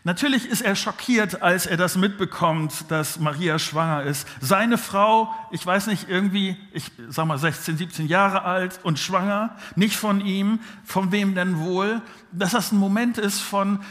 Natürlich 0.05 0.45
ist 0.45 0.61
er 0.61 0.75
schockiert, 0.75 1.41
als 1.41 1.65
er 1.65 1.77
das 1.77 1.95
mitbekommt, 1.95 2.91
dass 2.91 3.19
Maria 3.19 3.57
schwanger 3.57 4.03
ist. 4.03 4.27
Seine 4.39 4.77
Frau, 4.77 5.33
ich 5.49 5.65
weiß 5.65 5.87
nicht, 5.87 6.07
irgendwie, 6.07 6.57
ich 6.73 6.91
sag 7.09 7.25
mal 7.25 7.39
16, 7.39 7.77
17 7.77 8.07
Jahre 8.07 8.43
alt 8.43 8.79
und 8.83 8.99
schwanger, 8.99 9.55
nicht 9.75 9.97
von 9.97 10.21
ihm, 10.21 10.59
von 10.83 11.11
wem 11.11 11.33
denn 11.33 11.57
wohl, 11.57 12.03
dass 12.31 12.51
das 12.51 12.71
ein 12.71 12.77
Moment 12.77 13.17
ist 13.17 13.39
von, 13.39 13.83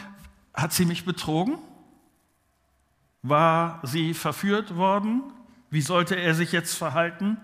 hat 0.54 0.72
sie 0.72 0.84
mich 0.84 1.04
betrogen? 1.04 1.58
War 3.22 3.80
sie 3.82 4.14
verführt 4.14 4.76
worden? 4.76 5.24
Wie 5.70 5.80
sollte 5.80 6.14
er 6.14 6.34
sich 6.34 6.52
jetzt 6.52 6.74
verhalten? 6.74 7.38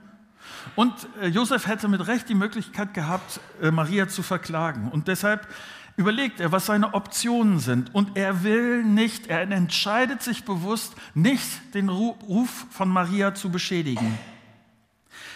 Und 0.77 0.95
äh, 1.21 1.27
Josef 1.27 1.67
hätte 1.67 1.89
mit 1.89 2.07
Recht 2.07 2.29
die 2.29 2.35
Möglichkeit 2.35 2.95
gehabt, 2.95 3.41
äh, 3.61 3.71
Maria 3.71 4.09
zu 4.09 4.23
verklagen. 4.23 4.89
Und 4.91 5.09
deshalb 5.09 5.49
überlegt 5.97 6.41
er, 6.41 6.53
was 6.53 6.67
seine 6.67 6.95
Optionen 6.95 7.59
sind. 7.59 7.95
Und 7.95 8.17
er 8.17 8.43
will 8.43 8.83
nicht, 8.85 9.27
er 9.27 9.43
entscheidet 9.43 10.23
sich 10.23 10.45
bewusst, 10.45 10.95
nicht 11.15 11.75
den 11.75 11.89
Ruf 11.89 12.67
von 12.71 12.89
Maria 12.89 13.35
zu 13.35 13.51
beschädigen. 13.51 14.19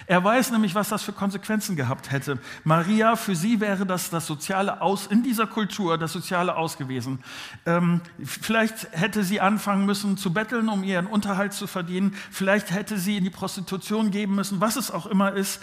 Er 0.06 0.22
weiß 0.22 0.50
nämlich, 0.50 0.74
was 0.74 0.90
das 0.90 1.02
für 1.02 1.12
Konsequenzen 1.12 1.76
gehabt 1.76 2.10
hätte. 2.10 2.38
Maria, 2.62 3.16
für 3.16 3.34
sie 3.34 3.60
wäre 3.60 3.86
das 3.86 4.10
das 4.10 4.26
soziale 4.26 4.82
Aus, 4.82 5.06
in 5.06 5.22
dieser 5.22 5.46
Kultur 5.46 5.96
das 5.96 6.12
soziale 6.12 6.56
Aus 6.56 6.76
gewesen. 6.76 7.20
Ähm, 7.64 8.02
vielleicht 8.22 8.92
hätte 8.92 9.24
sie 9.24 9.40
anfangen 9.40 9.86
müssen 9.86 10.16
zu 10.18 10.32
betteln, 10.32 10.68
um 10.68 10.84
ihren 10.84 11.06
Unterhalt 11.06 11.54
zu 11.54 11.66
verdienen. 11.66 12.14
Vielleicht 12.30 12.70
hätte 12.70 12.98
sie 12.98 13.16
in 13.16 13.24
die 13.24 13.30
Prostitution 13.30 14.10
geben 14.10 14.34
müssen, 14.34 14.60
was 14.60 14.76
es 14.76 14.90
auch 14.90 15.06
immer 15.06 15.32
ist. 15.32 15.62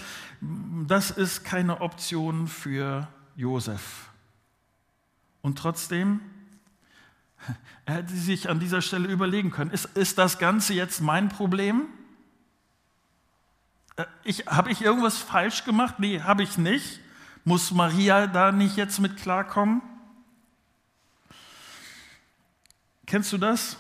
Das 0.88 1.12
ist 1.12 1.43
keine 1.43 1.81
Option 1.81 2.48
für 2.48 3.07
Josef. 3.36 4.10
Und 5.43 5.57
trotzdem, 5.57 6.19
er 7.86 7.95
hätte 7.95 8.13
sich 8.13 8.50
an 8.50 8.60
dieser 8.60 8.81
Stelle 8.81 9.07
überlegen 9.07 9.51
können, 9.51 9.71
ist, 9.71 9.86
ist 9.95 10.17
das 10.17 10.39
Ganze 10.39 10.74
jetzt 10.74 11.01
mein 11.01 11.29
Problem? 11.29 11.88
Äh, 13.95 14.05
ich, 14.24 14.48
habe 14.48 14.71
ich 14.71 14.81
irgendwas 14.81 15.17
falsch 15.17 15.63
gemacht? 15.63 16.00
Nee, 16.00 16.21
habe 16.21 16.43
ich 16.43 16.57
nicht. 16.57 17.00
Muss 17.43 17.71
Maria 17.71 18.27
da 18.27 18.51
nicht 18.51 18.77
jetzt 18.77 19.00
mit 19.00 19.17
klarkommen? 19.17 19.81
Kennst 23.05 23.33
du 23.33 23.38
das? 23.38 23.77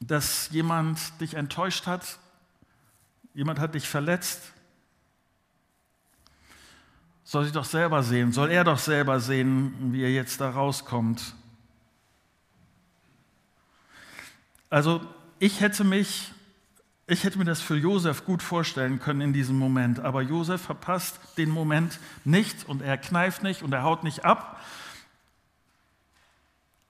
Dass 0.00 0.50
jemand 0.50 1.20
dich 1.20 1.34
enttäuscht 1.34 1.86
hat, 1.86 2.18
jemand 3.34 3.58
hat 3.58 3.74
dich 3.74 3.88
verletzt 3.88 4.52
soll 7.28 7.44
sich 7.44 7.52
doch 7.52 7.66
selber 7.66 8.02
sehen, 8.02 8.32
soll 8.32 8.50
er 8.50 8.64
doch 8.64 8.78
selber 8.78 9.20
sehen, 9.20 9.92
wie 9.92 10.02
er 10.02 10.10
jetzt 10.10 10.40
da 10.40 10.48
rauskommt. 10.48 11.34
Also 14.70 15.02
ich 15.38 15.60
hätte 15.60 15.84
mich, 15.84 16.32
ich 17.08 17.24
hätte 17.24 17.38
mir 17.38 17.46
das 17.46 17.62
für 17.62 17.76
Josef 17.76 18.26
gut 18.26 18.42
vorstellen 18.42 19.00
können 19.00 19.22
in 19.22 19.32
diesem 19.32 19.58
Moment, 19.58 19.98
aber 20.00 20.20
Josef 20.20 20.60
verpasst 20.60 21.18
den 21.38 21.48
Moment 21.48 21.98
nicht 22.24 22.68
und 22.68 22.82
er 22.82 22.98
kneift 22.98 23.42
nicht 23.42 23.62
und 23.62 23.72
er 23.72 23.82
haut 23.82 24.04
nicht 24.04 24.26
ab, 24.26 24.60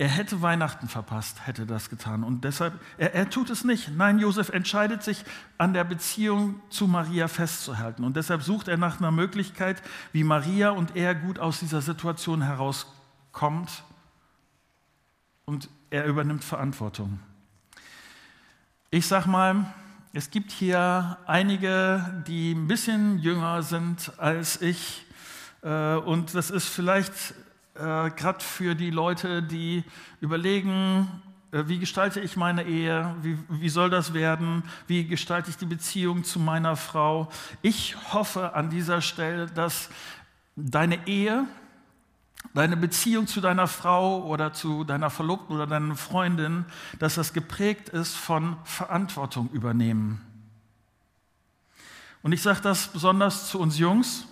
er 0.00 0.08
hätte 0.08 0.42
Weihnachten 0.42 0.88
verpasst, 0.88 1.46
hätte 1.46 1.66
das 1.66 1.90
getan. 1.90 2.22
Und 2.22 2.44
deshalb, 2.44 2.75
er, 2.98 3.14
er, 3.14 3.30
tut 3.30 3.50
es 3.50 3.64
nicht. 3.64 3.90
Nein, 3.96 4.20
Josef 4.20 4.48
entscheidet 4.48 5.02
sich, 5.02 5.25
an 5.56 5.72
der 5.72 5.82
Beziehung 5.82 6.60
zu 6.70 6.87
Maria 6.87 7.26
festzuhalten. 7.26 8.04
Und 8.04 8.16
deshalb 8.16 8.44
sucht 8.44 8.68
er 8.68 8.76
nach 8.76 9.00
einer 9.00 9.10
Möglichkeit, 9.10 9.82
wie 10.12 10.22
Maria 10.22 10.70
und 10.70 10.94
er 10.94 11.16
gut 11.16 11.40
aus 11.40 11.58
dieser 11.58 11.82
Situation 11.82 12.42
herauskommt. 12.42 13.82
Und 15.46 15.68
er 15.90 16.04
übernimmt 16.04 16.44
Verantwortung. 16.44 17.18
Ich 18.90 19.08
sag 19.08 19.26
mal, 19.26 19.66
es 20.12 20.30
gibt 20.30 20.52
hier 20.52 21.18
einige, 21.26 22.22
die 22.26 22.52
ein 22.52 22.66
bisschen 22.66 23.18
jünger 23.18 23.62
sind 23.62 24.12
als 24.16 24.60
ich. 24.62 25.04
Äh, 25.62 25.96
und 25.96 26.34
das 26.34 26.50
ist 26.50 26.68
vielleicht 26.68 27.12
äh, 27.74 28.10
gerade 28.10 28.40
für 28.40 28.74
die 28.74 28.90
Leute, 28.90 29.42
die 29.42 29.84
überlegen, 30.20 31.08
äh, 31.52 31.64
wie 31.66 31.78
gestalte 31.78 32.20
ich 32.20 32.36
meine 32.36 32.64
Ehe, 32.64 33.14
wie, 33.22 33.38
wie 33.48 33.68
soll 33.68 33.90
das 33.90 34.14
werden, 34.14 34.62
wie 34.86 35.06
gestalte 35.06 35.50
ich 35.50 35.56
die 35.56 35.66
Beziehung 35.66 36.24
zu 36.24 36.38
meiner 36.38 36.76
Frau. 36.76 37.28
Ich 37.60 37.94
hoffe 38.12 38.54
an 38.54 38.70
dieser 38.70 39.02
Stelle, 39.02 39.46
dass 39.46 39.90
deine 40.56 41.06
Ehe, 41.06 41.44
deine 42.54 42.76
Beziehung 42.76 43.26
zu 43.26 43.40
deiner 43.40 43.66
Frau 43.66 44.25
oder 44.25 44.52
zu 44.52 44.85
deiner 44.85 45.11
Verlobten 45.11 45.54
oder 45.54 45.66
deiner 45.66 45.97
Freundin, 45.97 46.64
dass 46.99 47.14
das 47.14 47.33
geprägt 47.33 47.88
ist 47.88 48.16
von 48.16 48.57
Verantwortung 48.64 49.50
übernehmen. 49.50 50.21
Und 52.23 52.33
ich 52.33 52.42
sage 52.42 52.61
das 52.62 52.88
besonders 52.88 53.49
zu 53.49 53.61
uns 53.61 53.78
Jungs, 53.78 54.26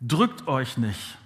drückt 0.00 0.48
euch 0.48 0.76
nicht. 0.76 1.16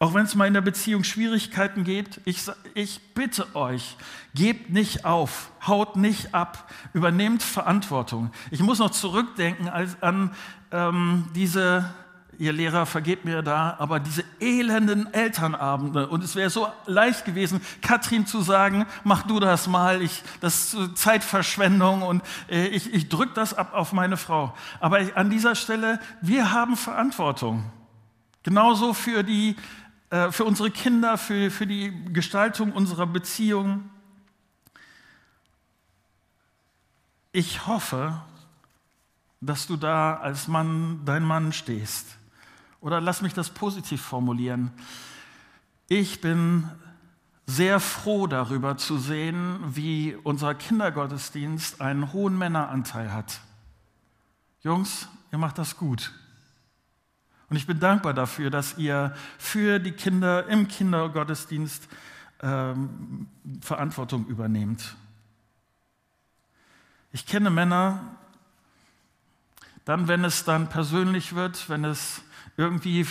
Auch 0.00 0.12
wenn 0.12 0.24
es 0.24 0.34
mal 0.34 0.46
in 0.46 0.54
der 0.54 0.60
Beziehung 0.60 1.04
Schwierigkeiten 1.04 1.84
gibt, 1.84 2.20
ich, 2.24 2.42
ich 2.74 3.00
bitte 3.14 3.54
euch, 3.54 3.96
gebt 4.34 4.70
nicht 4.70 5.04
auf, 5.04 5.50
haut 5.66 5.96
nicht 5.96 6.34
ab, 6.34 6.70
übernehmt 6.92 7.42
Verantwortung. 7.42 8.32
Ich 8.50 8.60
muss 8.60 8.80
noch 8.80 8.90
zurückdenken 8.90 9.68
an 9.68 10.32
ähm, 10.72 11.30
diese, 11.34 11.88
ihr 12.38 12.52
Lehrer, 12.52 12.86
vergebt 12.86 13.24
mir 13.24 13.42
da, 13.42 13.76
aber 13.78 14.00
diese 14.00 14.24
elenden 14.40 15.12
Elternabende. 15.12 16.08
Und 16.08 16.22
es 16.22 16.36
wäre 16.36 16.50
so 16.50 16.68
leicht 16.86 17.24
gewesen, 17.24 17.60
Katrin 17.82 18.26
zu 18.26 18.40
sagen, 18.40 18.86
mach 19.02 19.22
du 19.22 19.40
das 19.40 19.66
mal, 19.66 20.02
ich, 20.02 20.22
das 20.40 20.74
ist 20.74 20.98
Zeitverschwendung 20.98 22.02
und 22.02 22.22
äh, 22.48 22.66
ich, 22.66 22.92
ich 22.92 23.08
drücke 23.08 23.34
das 23.34 23.54
ab 23.54 23.74
auf 23.74 23.92
meine 23.92 24.16
Frau. 24.16 24.54
Aber 24.80 25.00
an 25.14 25.30
dieser 25.30 25.54
Stelle, 25.54 26.00
wir 26.20 26.52
haben 26.52 26.76
Verantwortung. 26.76 27.70
Genauso 28.42 28.92
für 28.92 29.22
die 29.22 29.56
äh, 30.14 30.30
für 30.30 30.44
unsere 30.44 30.70
Kinder, 30.70 31.18
für, 31.18 31.50
für 31.50 31.66
die 31.66 31.92
Gestaltung 32.12 32.72
unserer 32.72 33.06
Beziehung. 33.06 33.90
Ich 37.32 37.66
hoffe, 37.66 38.22
dass 39.40 39.66
du 39.66 39.76
da 39.76 40.14
als 40.14 40.46
Mann, 40.46 41.00
dein 41.04 41.24
Mann 41.24 41.52
stehst. 41.52 42.16
Oder 42.84 43.00
lass 43.00 43.22
mich 43.22 43.32
das 43.32 43.48
positiv 43.48 44.02
formulieren. 44.02 44.70
Ich 45.88 46.20
bin 46.20 46.68
sehr 47.46 47.80
froh 47.80 48.26
darüber 48.26 48.76
zu 48.76 48.98
sehen, 48.98 49.58
wie 49.74 50.14
unser 50.22 50.54
Kindergottesdienst 50.54 51.80
einen 51.80 52.12
hohen 52.12 52.36
Männeranteil 52.36 53.10
hat. 53.10 53.40
Jungs, 54.60 55.08
ihr 55.32 55.38
macht 55.38 55.56
das 55.56 55.78
gut. 55.78 56.12
Und 57.48 57.56
ich 57.56 57.66
bin 57.66 57.80
dankbar 57.80 58.12
dafür, 58.12 58.50
dass 58.50 58.76
ihr 58.76 59.14
für 59.38 59.78
die 59.78 59.92
Kinder 59.92 60.46
im 60.48 60.68
Kindergottesdienst 60.68 61.88
ähm, 62.42 63.28
Verantwortung 63.62 64.26
übernehmt. 64.26 64.94
Ich 67.12 67.24
kenne 67.24 67.48
Männer, 67.48 68.14
dann, 69.86 70.06
wenn 70.06 70.22
es 70.22 70.44
dann 70.44 70.68
persönlich 70.68 71.34
wird, 71.34 71.70
wenn 71.70 71.86
es 71.86 72.20
irgendwie 72.56 73.04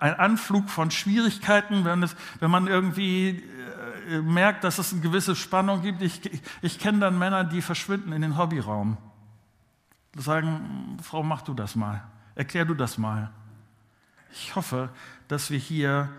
ein 0.00 0.14
Anflug 0.14 0.68
von 0.68 0.90
Schwierigkeiten, 0.90 1.84
wenn, 1.84 2.02
es, 2.02 2.14
wenn 2.40 2.50
man 2.50 2.66
irgendwie 2.66 3.42
äh, 4.08 4.20
merkt, 4.20 4.64
dass 4.64 4.78
es 4.78 4.92
eine 4.92 5.00
gewisse 5.00 5.34
Spannung 5.34 5.82
gibt. 5.82 6.02
Ich, 6.02 6.20
ich 6.60 6.78
kenne 6.78 6.98
dann 6.98 7.18
Männer, 7.18 7.44
die 7.44 7.62
verschwinden 7.62 8.12
in 8.12 8.22
den 8.22 8.36
Hobbyraum. 8.36 8.98
Sagen, 10.16 10.98
Frau, 11.02 11.22
mach 11.22 11.42
du 11.42 11.54
das 11.54 11.74
mal, 11.74 12.02
erklär 12.34 12.64
du 12.64 12.74
das 12.74 12.98
mal. 12.98 13.30
Ich 14.32 14.54
hoffe, 14.54 14.90
dass 15.28 15.50
wir 15.50 15.58
hier 15.58 16.10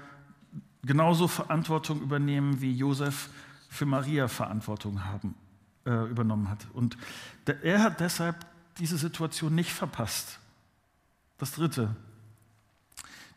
genauso 0.84 1.28
Verantwortung 1.28 2.02
übernehmen, 2.02 2.62
wie 2.62 2.72
Josef 2.74 3.30
für 3.70 3.86
Maria 3.86 4.28
Verantwortung 4.28 5.04
haben, 5.04 5.36
äh, 5.86 6.10
übernommen 6.10 6.50
hat. 6.50 6.66
Und 6.74 6.98
der, 7.46 7.64
er 7.64 7.84
hat 7.84 8.00
deshalb 8.00 8.46
diese 8.80 8.98
Situation 8.98 9.54
nicht 9.54 9.72
verpasst. 9.72 10.40
Das 11.38 11.52
Dritte, 11.52 11.96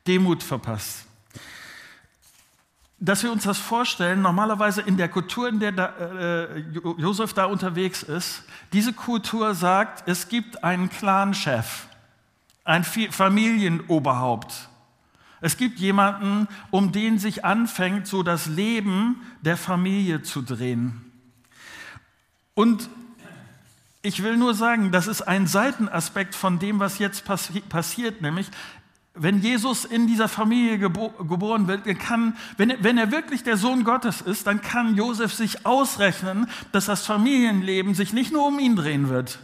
Demut 0.09 0.43
verpasst. 0.43 1.05
Dass 2.99 3.23
wir 3.23 3.31
uns 3.31 3.45
das 3.45 3.59
vorstellen, 3.59 4.23
normalerweise 4.23 4.81
in 4.83 4.97
der 4.97 5.09
Kultur, 5.09 5.49
in 5.49 5.61
der 5.61 5.71
da, 5.71 5.87
äh, 5.87 6.59
Josef 6.97 7.33
da 7.33 7.45
unterwegs 7.45 8.03
ist, 8.03 8.43
diese 8.73 8.93
Kultur 8.93 9.55
sagt, 9.55 10.09
es 10.09 10.29
gibt 10.29 10.65
einen 10.65 10.91
Clanchef 10.91 11.89
ein 12.69 12.85
Familienoberhaupt. 12.85 14.69
Es 15.41 15.57
gibt 15.57 15.79
jemanden, 15.79 16.49
um 16.71 16.93
den 16.93 17.19
sich 17.19 17.43
anfängt, 17.43 18.07
so 18.07 18.23
das 18.23 18.45
Leben 18.45 19.23
der 19.41 19.57
Familie 19.57 20.21
zu 20.23 20.43
drehen. 20.43 21.11
Und 22.53 22.91
ich 24.03 24.23
will 24.23 24.37
nur 24.37 24.53
sagen, 24.53 24.93
das 24.93 25.07
ist 25.07 25.23
ein 25.23 25.47
Seitenaspekt 25.47 26.35
von 26.35 26.59
dem, 26.59 26.79
was 26.79 26.99
jetzt 26.99 27.25
passi 27.25 27.61
passiert, 27.61 28.21
nämlich 28.21 28.51
wenn 29.21 29.41
Jesus 29.41 29.85
in 29.85 30.07
dieser 30.07 30.29
Familie 30.29 30.79
gebo 30.79 31.11
geboren 31.11 31.67
wird, 31.67 31.85
kann, 31.99 32.37
wenn, 32.57 32.71
er, 32.71 32.85
wenn 32.85 32.99
er 32.99 33.11
wirklich 33.11 33.43
der 33.43 33.57
Sohn 33.57 33.85
Gottes 33.85 34.21
ist, 34.21 34.47
dann 34.47 34.61
kann 34.63 34.95
Josef 34.95 35.35
sich 35.35 35.67
ausrechnen, 35.67 36.49
dass 36.73 36.87
das 36.87 37.05
Familienleben 37.05 37.95
sich 37.95 38.13
nicht 38.13 38.33
nur 38.33 38.47
um 38.47 38.59
ihn 38.59 38.77
drehen 38.77 39.09
wird, 39.09 39.41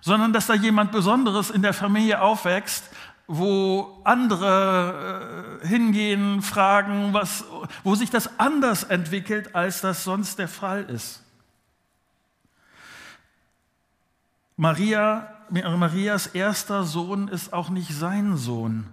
sondern 0.00 0.32
dass 0.32 0.46
da 0.46 0.54
jemand 0.54 0.92
Besonderes 0.92 1.50
in 1.50 1.62
der 1.62 1.74
Familie 1.74 2.22
aufwächst, 2.22 2.84
wo 3.26 4.00
andere 4.04 5.60
äh, 5.62 5.66
hingehen, 5.68 6.42
fragen, 6.42 7.12
was, 7.12 7.44
wo 7.84 7.94
sich 7.94 8.10
das 8.10 8.40
anders 8.40 8.82
entwickelt, 8.84 9.54
als 9.54 9.80
das 9.80 10.02
sonst 10.02 10.38
der 10.38 10.48
Fall 10.48 10.84
ist. 10.84 11.22
Maria, 14.56 15.39
Marias 15.50 16.26
erster 16.26 16.84
Sohn 16.84 17.28
ist 17.28 17.52
auch 17.52 17.70
nicht 17.70 17.92
sein 17.92 18.36
Sohn. 18.36 18.86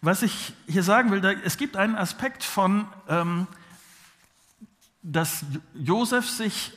Was 0.00 0.22
ich 0.22 0.54
hier 0.66 0.82
sagen 0.82 1.10
will, 1.10 1.20
da, 1.20 1.32
es 1.32 1.56
gibt 1.56 1.76
einen 1.76 1.96
Aspekt 1.96 2.44
von, 2.44 2.86
ähm, 3.08 3.46
dass 5.02 5.44
Josef 5.74 6.28
sich 6.28 6.72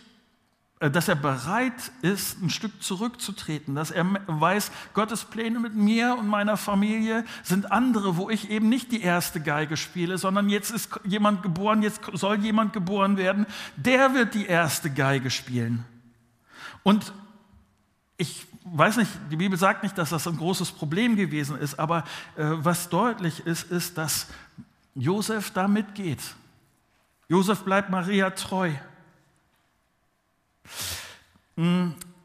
äh, 0.79 0.89
dass 0.89 1.09
er 1.09 1.15
bereit 1.15 1.91
ist, 2.01 2.41
ein 2.41 2.49
Stück 2.49 2.81
zurückzutreten, 2.81 3.75
dass 3.75 3.91
er 3.91 4.05
weiß, 4.27 4.71
Gottes 4.93 5.25
Pläne 5.25 5.59
mit 5.59 5.75
mir 5.75 6.15
und 6.17 6.27
meiner 6.27 6.55
Familie 6.57 7.25
sind 7.43 7.71
andere, 7.71 8.15
wo 8.15 8.29
ich 8.29 8.49
eben 8.49 8.69
nicht 8.69 8.91
die 8.91 9.01
erste 9.01 9.41
Geige 9.41 9.75
spiele, 9.75 10.17
sondern 10.17 10.49
jetzt 10.49 10.71
ist 10.71 10.89
jemand 11.03 11.43
geboren, 11.43 11.83
jetzt 11.83 12.01
soll 12.13 12.39
jemand 12.39 12.71
geboren 12.71 13.17
werden, 13.17 13.45
der 13.75 14.13
wird 14.13 14.33
die 14.33 14.45
erste 14.45 14.89
Geige 14.89 15.29
spielen. 15.29 15.83
Und 16.83 17.13
ich 18.17 18.45
weiß 18.63 18.97
nicht, 18.97 19.11
die 19.31 19.35
Bibel 19.37 19.57
sagt 19.57 19.83
nicht, 19.83 19.97
dass 19.97 20.09
das 20.09 20.27
ein 20.27 20.37
großes 20.37 20.71
Problem 20.71 21.15
gewesen 21.15 21.57
ist, 21.57 21.79
aber 21.79 22.03
äh, 22.35 22.43
was 22.45 22.89
deutlich 22.89 23.39
ist, 23.45 23.71
ist, 23.71 23.97
dass 23.97 24.27
Josef 24.95 25.51
da 25.51 25.67
mitgeht. 25.67 26.21
Josef 27.27 27.63
bleibt 27.63 27.89
Maria 27.89 28.31
treu. 28.31 28.71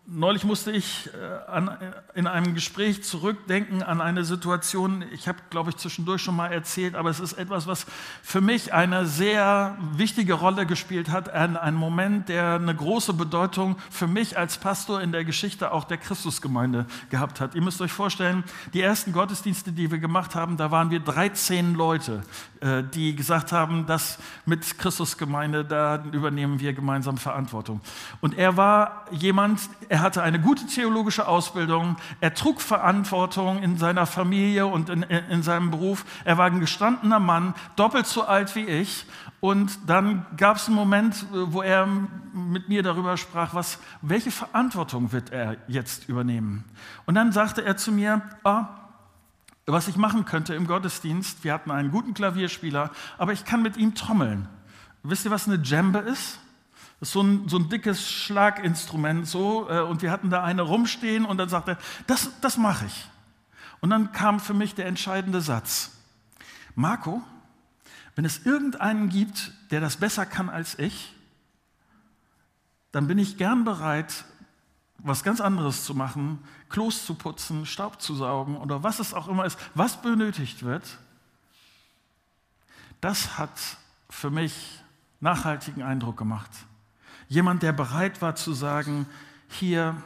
Neulich 0.06 0.44
musste 0.44 0.70
ich 0.70 1.08
äh, 1.14 1.50
an, 1.50 1.68
äh, 1.68 1.92
in 2.14 2.26
einem 2.26 2.52
Gespräch 2.52 3.02
zurückdenken 3.02 3.82
an 3.82 4.02
eine 4.02 4.26
Situation, 4.26 5.02
ich 5.12 5.28
habe, 5.28 5.38
glaube 5.48 5.70
ich, 5.70 5.76
zwischendurch 5.76 6.20
schon 6.20 6.36
mal 6.36 6.52
erzählt, 6.52 6.94
aber 6.94 7.08
es 7.08 7.20
ist 7.20 7.32
etwas, 7.32 7.66
was 7.66 7.86
für 8.22 8.42
mich 8.42 8.74
eine 8.74 9.06
sehr 9.06 9.78
wichtige 9.96 10.34
Rolle 10.34 10.66
gespielt 10.66 11.08
hat, 11.08 11.30
ein, 11.30 11.56
ein 11.56 11.74
Moment, 11.74 12.28
der 12.28 12.56
eine 12.56 12.74
große 12.74 13.14
Bedeutung 13.14 13.76
für 13.90 14.06
mich 14.06 14.36
als 14.36 14.58
Pastor 14.58 15.00
in 15.00 15.10
der 15.10 15.24
Geschichte 15.24 15.72
auch 15.72 15.84
der 15.84 15.96
Christusgemeinde 15.96 16.84
gehabt 17.08 17.40
hat. 17.40 17.54
Ihr 17.54 17.62
müsst 17.62 17.80
euch 17.80 17.92
vorstellen, 17.92 18.44
die 18.74 18.82
ersten 18.82 19.10
Gottesdienste, 19.10 19.72
die 19.72 19.90
wir 19.90 19.98
gemacht 19.98 20.34
haben, 20.34 20.58
da 20.58 20.70
waren 20.70 20.90
wir 20.90 21.00
13 21.00 21.76
Leute, 21.76 22.24
äh, 22.60 22.82
die 22.82 23.16
gesagt 23.16 23.52
haben, 23.52 23.86
dass 23.86 24.18
mit 24.44 24.76
Christusgemeinde, 24.76 25.64
da 25.64 26.04
übernehmen 26.12 26.60
wir 26.60 26.74
gemeinsam 26.74 27.16
Verantwortung. 27.16 27.80
Und 28.20 28.36
er 28.36 28.58
war 28.58 29.06
jemand, 29.10 29.60
er 29.94 30.00
hatte 30.00 30.24
eine 30.24 30.40
gute 30.40 30.66
theologische 30.66 31.28
Ausbildung, 31.28 31.94
er 32.20 32.34
trug 32.34 32.60
Verantwortung 32.60 33.62
in 33.62 33.78
seiner 33.78 34.06
Familie 34.06 34.66
und 34.66 34.90
in, 34.90 35.04
in 35.04 35.44
seinem 35.44 35.70
Beruf. 35.70 36.04
Er 36.24 36.36
war 36.36 36.46
ein 36.46 36.58
gestandener 36.58 37.20
Mann, 37.20 37.54
doppelt 37.76 38.08
so 38.08 38.24
alt 38.24 38.56
wie 38.56 38.64
ich. 38.64 39.06
Und 39.38 39.78
dann 39.86 40.26
gab 40.36 40.56
es 40.56 40.66
einen 40.66 40.74
Moment, 40.74 41.26
wo 41.30 41.62
er 41.62 41.86
mit 42.32 42.68
mir 42.68 42.82
darüber 42.82 43.16
sprach, 43.16 43.54
was, 43.54 43.78
welche 44.02 44.32
Verantwortung 44.32 45.12
wird 45.12 45.30
er 45.30 45.58
jetzt 45.68 46.08
übernehmen. 46.08 46.64
Und 47.06 47.14
dann 47.14 47.30
sagte 47.30 47.64
er 47.64 47.76
zu 47.76 47.92
mir, 47.92 48.20
ah, 48.42 48.66
was 49.64 49.86
ich 49.86 49.96
machen 49.96 50.24
könnte 50.24 50.56
im 50.56 50.66
Gottesdienst, 50.66 51.44
wir 51.44 51.52
hatten 51.52 51.70
einen 51.70 51.92
guten 51.92 52.14
Klavierspieler, 52.14 52.90
aber 53.16 53.32
ich 53.32 53.44
kann 53.44 53.62
mit 53.62 53.76
ihm 53.76 53.94
trommeln. 53.94 54.48
Wisst 55.04 55.24
ihr, 55.24 55.30
was 55.30 55.46
eine 55.46 55.60
Djembe 55.60 56.00
ist? 56.00 56.40
Das 57.04 57.10
ist 57.10 57.12
so 57.12 57.22
ein, 57.22 57.50
so 57.50 57.58
ein 57.58 57.68
dickes 57.68 58.10
Schlaginstrument 58.10 59.28
so 59.28 59.68
äh, 59.68 59.82
und 59.82 60.00
wir 60.00 60.10
hatten 60.10 60.30
da 60.30 60.42
eine 60.42 60.62
rumstehen 60.62 61.26
und 61.26 61.36
dann 61.36 61.50
sagte 61.50 61.72
er, 61.72 61.78
das, 62.06 62.30
das 62.40 62.56
mache 62.56 62.86
ich. 62.86 63.06
Und 63.82 63.90
dann 63.90 64.12
kam 64.12 64.40
für 64.40 64.54
mich 64.54 64.74
der 64.74 64.86
entscheidende 64.86 65.42
Satz. 65.42 65.98
Marco, 66.74 67.22
wenn 68.14 68.24
es 68.24 68.46
irgendeinen 68.46 69.10
gibt, 69.10 69.52
der 69.70 69.82
das 69.82 69.98
besser 69.98 70.24
kann 70.24 70.48
als 70.48 70.78
ich, 70.78 71.14
dann 72.90 73.06
bin 73.06 73.18
ich 73.18 73.36
gern 73.36 73.64
bereit, 73.64 74.24
was 74.96 75.22
ganz 75.22 75.42
anderes 75.42 75.84
zu 75.84 75.94
machen, 75.94 76.38
Klos 76.70 77.04
zu 77.04 77.16
putzen, 77.16 77.66
Staub 77.66 78.00
zu 78.00 78.14
saugen 78.14 78.56
oder 78.56 78.82
was 78.82 78.98
es 78.98 79.12
auch 79.12 79.28
immer 79.28 79.44
ist, 79.44 79.58
was 79.74 80.00
benötigt 80.00 80.62
wird. 80.62 81.00
Das 83.02 83.36
hat 83.36 83.76
für 84.08 84.30
mich 84.30 84.80
nachhaltigen 85.20 85.82
Eindruck 85.82 86.16
gemacht. 86.16 86.50
Jemand, 87.28 87.62
der 87.62 87.72
bereit 87.72 88.22
war 88.22 88.34
zu 88.36 88.52
sagen, 88.52 89.06
hier, 89.48 89.96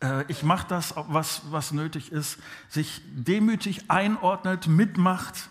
äh, 0.00 0.24
ich 0.28 0.42
mache 0.42 0.66
das, 0.68 0.94
was, 1.08 1.42
was 1.50 1.72
nötig 1.72 2.12
ist, 2.12 2.38
sich 2.68 3.02
demütig 3.14 3.90
einordnet, 3.90 4.66
mitmacht. 4.66 5.50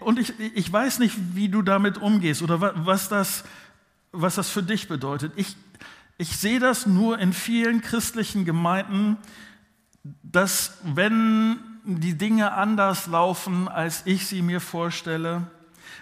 Und 0.00 0.18
ich, 0.18 0.38
ich 0.40 0.72
weiß 0.72 0.98
nicht, 0.98 1.16
wie 1.34 1.48
du 1.48 1.62
damit 1.62 1.98
umgehst 1.98 2.42
oder 2.42 2.60
was 2.84 3.08
das, 3.08 3.44
was 4.10 4.34
das 4.34 4.50
für 4.50 4.62
dich 4.62 4.88
bedeutet. 4.88 5.32
Ich, 5.36 5.56
ich 6.18 6.36
sehe 6.36 6.58
das 6.58 6.86
nur 6.86 7.18
in 7.18 7.32
vielen 7.32 7.80
christlichen 7.80 8.44
Gemeinden, 8.44 9.16
dass 10.22 10.78
wenn 10.82 11.58
die 11.84 12.16
Dinge 12.18 12.52
anders 12.52 13.06
laufen, 13.06 13.68
als 13.68 14.02
ich 14.04 14.26
sie 14.26 14.42
mir 14.42 14.60
vorstelle, 14.60 15.46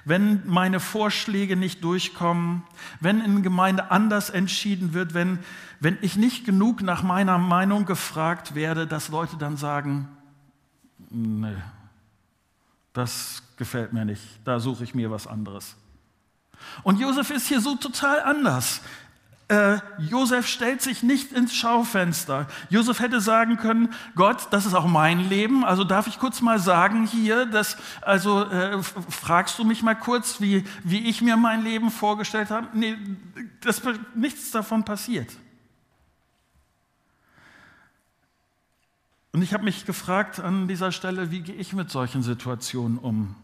wenn 0.04 0.42
meine 0.46 0.80
Vorschläge 0.80 1.56
nicht 1.56 1.84
durchkommen, 1.84 2.62
wenn 3.00 3.20
in 3.20 3.42
Gemeinde 3.42 3.90
anders 3.90 4.30
entschieden 4.30 4.94
wird, 4.94 5.14
wenn, 5.14 5.38
wenn 5.80 5.98
ich 6.00 6.16
nicht 6.16 6.44
genug 6.44 6.82
nach 6.82 7.02
meiner 7.02 7.38
Meinung 7.38 7.84
gefragt 7.84 8.54
werde, 8.54 8.86
dass 8.86 9.08
Leute 9.08 9.36
dann 9.36 9.56
sagen, 9.56 10.08
nee, 11.10 11.56
das 12.92 13.42
gefällt 13.56 13.92
mir 13.92 14.04
nicht, 14.04 14.22
da 14.44 14.58
suche 14.60 14.84
ich 14.84 14.94
mir 14.94 15.10
was 15.10 15.26
anderes. 15.26 15.76
Und 16.82 17.00
Josef 17.00 17.30
ist 17.30 17.46
hier 17.46 17.60
so 17.60 17.76
total 17.76 18.20
anders 18.22 18.82
äh, 19.50 19.80
Josef 19.98 20.46
stellt 20.46 20.80
sich 20.80 21.02
nicht 21.02 21.32
ins 21.32 21.52
Schaufenster. 21.52 22.46
Josef 22.68 23.00
hätte 23.00 23.20
sagen 23.20 23.56
können, 23.56 23.92
Gott, 24.14 24.46
das 24.52 24.64
ist 24.64 24.74
auch 24.74 24.86
mein 24.86 25.28
Leben, 25.28 25.64
also 25.64 25.82
darf 25.82 26.06
ich 26.06 26.20
kurz 26.20 26.40
mal 26.40 26.60
sagen 26.60 27.04
hier, 27.04 27.46
dass, 27.46 27.76
also 28.00 28.44
äh, 28.44 28.80
fragst 28.82 29.58
du 29.58 29.64
mich 29.64 29.82
mal 29.82 29.96
kurz, 29.96 30.40
wie, 30.40 30.64
wie 30.84 31.08
ich 31.08 31.20
mir 31.20 31.36
mein 31.36 31.64
Leben 31.64 31.90
vorgestellt 31.90 32.50
habe? 32.50 32.68
Nee, 32.74 32.96
das, 33.60 33.82
nichts 34.14 34.52
davon 34.52 34.84
passiert. 34.84 35.30
Und 39.32 39.42
ich 39.42 39.52
habe 39.52 39.64
mich 39.64 39.84
gefragt 39.84 40.38
an 40.38 40.68
dieser 40.68 40.92
Stelle, 40.92 41.32
wie 41.32 41.40
gehe 41.40 41.56
ich 41.56 41.72
mit 41.72 41.90
solchen 41.90 42.22
Situationen 42.22 42.98
um? 42.98 43.34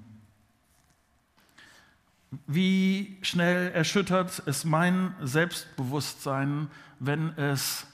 Wie 2.46 3.18
schnell 3.22 3.70
erschüttert 3.72 4.42
es 4.46 4.64
mein 4.64 5.14
Selbstbewusstsein, 5.22 6.68
wenn 6.99 7.37
es, 7.37 7.87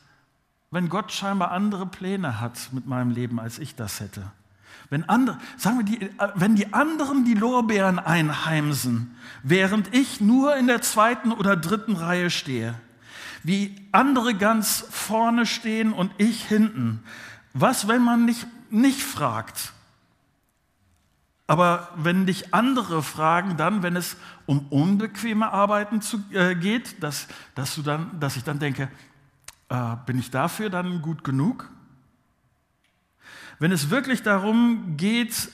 wenn 0.70 0.88
Gott 0.88 1.12
scheinbar 1.12 1.50
andere 1.50 1.86
Pläne 1.86 2.40
hat 2.40 2.70
mit 2.72 2.86
meinem 2.86 3.10
Leben, 3.10 3.40
als 3.40 3.58
ich 3.58 3.74
das 3.74 4.00
hätte. 4.00 4.22
Wenn 4.90 5.08
andere, 5.08 5.38
sagen 5.56 5.78
wir, 5.78 5.84
die, 5.84 6.10
wenn 6.34 6.54
die 6.54 6.72
anderen 6.74 7.24
die 7.24 7.34
Lorbeeren 7.34 7.98
einheimsen, 7.98 9.16
während 9.42 9.94
ich 9.94 10.20
nur 10.20 10.56
in 10.56 10.66
der 10.66 10.82
zweiten 10.82 11.32
oder 11.32 11.56
dritten 11.56 11.96
Reihe 11.96 12.28
stehe, 12.28 12.74
wie 13.42 13.74
andere 13.90 14.34
ganz 14.34 14.84
vorne 14.90 15.46
stehen 15.46 15.92
und 15.92 16.12
ich 16.18 16.44
hinten. 16.44 17.02
Was, 17.54 17.88
wenn 17.88 18.02
man 18.02 18.24
nicht, 18.24 18.46
nicht 18.70 19.02
fragt? 19.02 19.72
Aber 21.52 21.90
wenn 21.96 22.24
dich 22.24 22.54
andere 22.54 23.02
fragen, 23.02 23.58
dann, 23.58 23.82
wenn 23.82 23.94
es 23.94 24.16
um 24.46 24.68
unbequeme 24.70 25.52
Arbeiten 25.52 26.00
zu, 26.00 26.24
äh, 26.32 26.54
geht, 26.54 27.02
dass, 27.02 27.28
dass, 27.54 27.74
du 27.74 27.82
dann, 27.82 28.18
dass 28.20 28.38
ich 28.38 28.42
dann 28.42 28.58
denke, 28.58 28.88
äh, 29.68 29.96
bin 30.06 30.18
ich 30.18 30.30
dafür 30.30 30.70
dann 30.70 31.02
gut 31.02 31.24
genug? 31.24 31.70
Wenn 33.58 33.70
es 33.70 33.90
wirklich 33.90 34.22
darum 34.22 34.96
geht, 34.96 35.50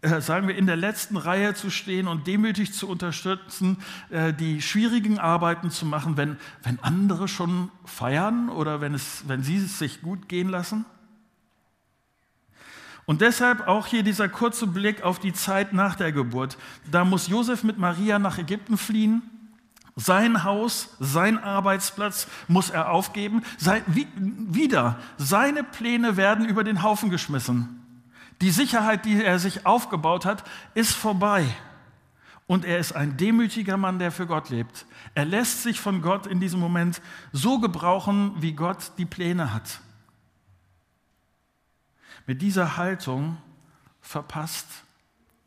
äh, 0.00 0.22
sagen 0.22 0.48
wir, 0.48 0.56
in 0.56 0.64
der 0.64 0.76
letzten 0.76 1.18
Reihe 1.18 1.52
zu 1.52 1.68
stehen 1.68 2.08
und 2.08 2.26
demütig 2.26 2.72
zu 2.72 2.88
unterstützen, 2.88 3.76
äh, 4.08 4.32
die 4.32 4.62
schwierigen 4.62 5.18
Arbeiten 5.18 5.70
zu 5.70 5.84
machen, 5.84 6.16
wenn, 6.16 6.38
wenn 6.62 6.78
andere 6.82 7.28
schon 7.28 7.70
feiern 7.84 8.48
oder 8.48 8.80
wenn, 8.80 8.94
es, 8.94 9.24
wenn 9.28 9.42
sie 9.42 9.58
es 9.58 9.78
sich 9.78 10.00
gut 10.00 10.30
gehen 10.30 10.48
lassen? 10.48 10.86
Und 13.04 13.20
deshalb 13.20 13.66
auch 13.66 13.86
hier 13.86 14.02
dieser 14.02 14.28
kurze 14.28 14.66
Blick 14.66 15.02
auf 15.02 15.18
die 15.18 15.32
Zeit 15.32 15.72
nach 15.72 15.96
der 15.96 16.12
Geburt. 16.12 16.56
Da 16.90 17.04
muss 17.04 17.26
Josef 17.26 17.64
mit 17.64 17.78
Maria 17.78 18.18
nach 18.18 18.38
Ägypten 18.38 18.76
fliehen. 18.76 19.22
Sein 19.96 20.44
Haus, 20.44 20.96
sein 21.00 21.38
Arbeitsplatz 21.38 22.26
muss 22.48 22.70
er 22.70 22.90
aufgeben. 22.90 23.42
Sein, 23.58 23.82
wie, 23.86 24.06
wieder, 24.16 24.98
seine 25.18 25.64
Pläne 25.64 26.16
werden 26.16 26.46
über 26.46 26.64
den 26.64 26.82
Haufen 26.82 27.10
geschmissen. 27.10 27.80
Die 28.40 28.50
Sicherheit, 28.50 29.04
die 29.04 29.22
er 29.22 29.38
sich 29.38 29.66
aufgebaut 29.66 30.24
hat, 30.24 30.44
ist 30.74 30.92
vorbei. 30.92 31.44
Und 32.46 32.64
er 32.64 32.78
ist 32.78 32.92
ein 32.92 33.16
demütiger 33.16 33.76
Mann, 33.76 33.98
der 33.98 34.10
für 34.10 34.26
Gott 34.26 34.50
lebt. 34.50 34.86
Er 35.14 35.24
lässt 35.24 35.62
sich 35.62 35.80
von 35.80 36.02
Gott 36.02 36.26
in 36.26 36.40
diesem 36.40 36.60
Moment 36.60 37.00
so 37.32 37.60
gebrauchen, 37.60 38.34
wie 38.40 38.52
Gott 38.52 38.92
die 38.98 39.06
Pläne 39.06 39.52
hat. 39.52 39.80
Mit 42.26 42.42
dieser 42.42 42.76
Haltung 42.76 43.38
verpasst 44.00 44.66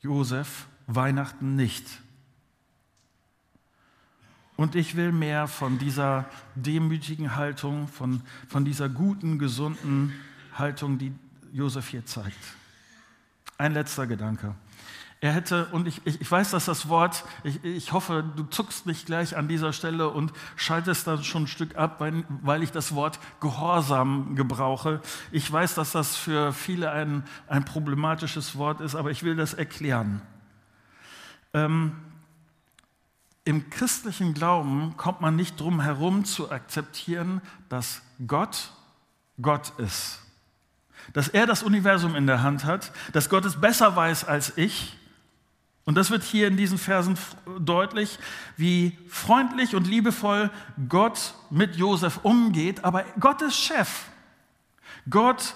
Josef 0.01 0.67
Weihnachten 0.87 1.55
nicht. 1.55 1.85
Und 4.55 4.75
ich 4.75 4.95
will 4.95 5.11
mehr 5.11 5.47
von 5.47 5.79
dieser 5.79 6.29
demütigen 6.55 7.35
Haltung, 7.35 7.87
von, 7.87 8.21
von 8.47 8.63
dieser 8.63 8.87
guten, 8.87 9.37
gesunden 9.37 10.13
Haltung, 10.53 10.97
die 10.97 11.13
Josef 11.51 11.89
hier 11.89 12.05
zeigt. 12.05 12.37
Ein 13.57 13.73
letzter 13.73 14.07
Gedanke. 14.07 14.55
Er 15.25 15.33
hätte, 15.33 15.65
und 15.71 15.87
ich, 15.87 16.05
ich, 16.05 16.29
weiß, 16.29 16.51
dass 16.51 16.65
das 16.65 16.87
Wort, 16.87 17.25
ich, 17.43 17.63
ich, 17.63 17.93
hoffe, 17.93 18.23
du 18.35 18.43
zuckst 18.43 18.85
nicht 18.85 19.07
gleich 19.07 19.35
an 19.35 19.47
dieser 19.47 19.73
Stelle 19.73 20.09
und 20.09 20.31
schaltest 20.55 21.07
dann 21.07 21.23
schon 21.23 21.45
ein 21.45 21.47
Stück 21.47 21.75
ab, 21.77 21.95
weil, 21.97 22.23
weil 22.43 22.61
ich 22.61 22.71
das 22.71 22.93
Wort 22.93 23.19
Gehorsam 23.39 24.35
gebrauche. 24.35 25.01
Ich 25.31 25.51
weiß, 25.51 25.73
dass 25.73 25.93
das 25.93 26.15
für 26.15 26.53
viele 26.53 26.91
ein, 26.91 27.23
ein 27.47 27.65
problematisches 27.65 28.59
Wort 28.59 28.81
ist, 28.81 28.93
aber 28.93 29.09
ich 29.09 29.23
will 29.23 29.35
das 29.35 29.55
erklären. 29.55 30.21
Ähm, 31.55 31.93
Im 33.45 33.71
christlichen 33.71 34.35
Glauben 34.35 34.95
kommt 34.95 35.21
man 35.21 35.35
nicht 35.35 35.59
drum 35.59 35.81
herum 35.81 36.25
zu 36.25 36.51
akzeptieren, 36.51 37.41
dass 37.67 38.03
Gott 38.27 38.69
Gott 39.41 39.73
ist. 39.79 40.21
Dass 41.13 41.29
er 41.29 41.47
das 41.47 41.63
Universum 41.63 42.15
in 42.15 42.27
der 42.27 42.43
Hand 42.43 42.63
hat, 42.63 42.91
dass 43.11 43.27
Gott 43.27 43.43
es 43.45 43.59
besser 43.59 43.95
weiß 43.95 44.25
als 44.25 44.55
ich. 44.55 44.95
Und 45.85 45.95
das 45.95 46.09
wird 46.09 46.23
hier 46.23 46.47
in 46.47 46.57
diesen 46.57 46.79
Versen 46.79 47.15
deutlich, 47.59 48.17
wie 48.57 48.97
freundlich 49.07 49.75
und 49.75 49.85
liebevoll 49.85 50.49
Gott 50.89 51.35
mit 51.51 51.75
Josef 51.75 52.19
umgeht. 52.23 52.83
Aber 52.83 53.03
Gott 53.19 53.43
ist 53.43 53.55
Chef. 53.55 54.05
Gott, 55.07 55.53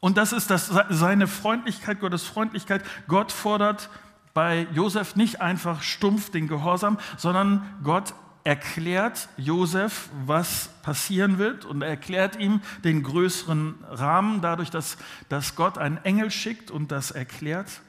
und 0.00 0.16
das 0.16 0.32
ist 0.32 0.50
das, 0.50 0.72
seine 0.90 1.28
Freundlichkeit, 1.28 2.00
Gottes 2.00 2.24
Freundlichkeit. 2.24 2.82
Gott 3.06 3.30
fordert 3.30 3.90
bei 4.34 4.66
Josef 4.74 5.14
nicht 5.14 5.40
einfach 5.40 5.82
stumpf 5.82 6.30
den 6.30 6.48
Gehorsam, 6.48 6.98
sondern 7.16 7.64
Gott 7.84 8.12
erklärt 8.42 9.28
Josef, 9.36 10.10
was 10.26 10.68
passieren 10.82 11.38
wird 11.38 11.64
und 11.64 11.80
er 11.80 11.88
erklärt 11.88 12.36
ihm 12.36 12.60
den 12.82 13.04
größeren 13.04 13.76
Rahmen 13.88 14.40
dadurch, 14.42 14.70
dass, 14.70 14.98
dass 15.28 15.54
Gott 15.54 15.78
einen 15.78 15.96
Engel 15.98 16.32
schickt 16.32 16.72
und 16.72 16.90
das 16.90 17.12
erklärt. 17.12 17.80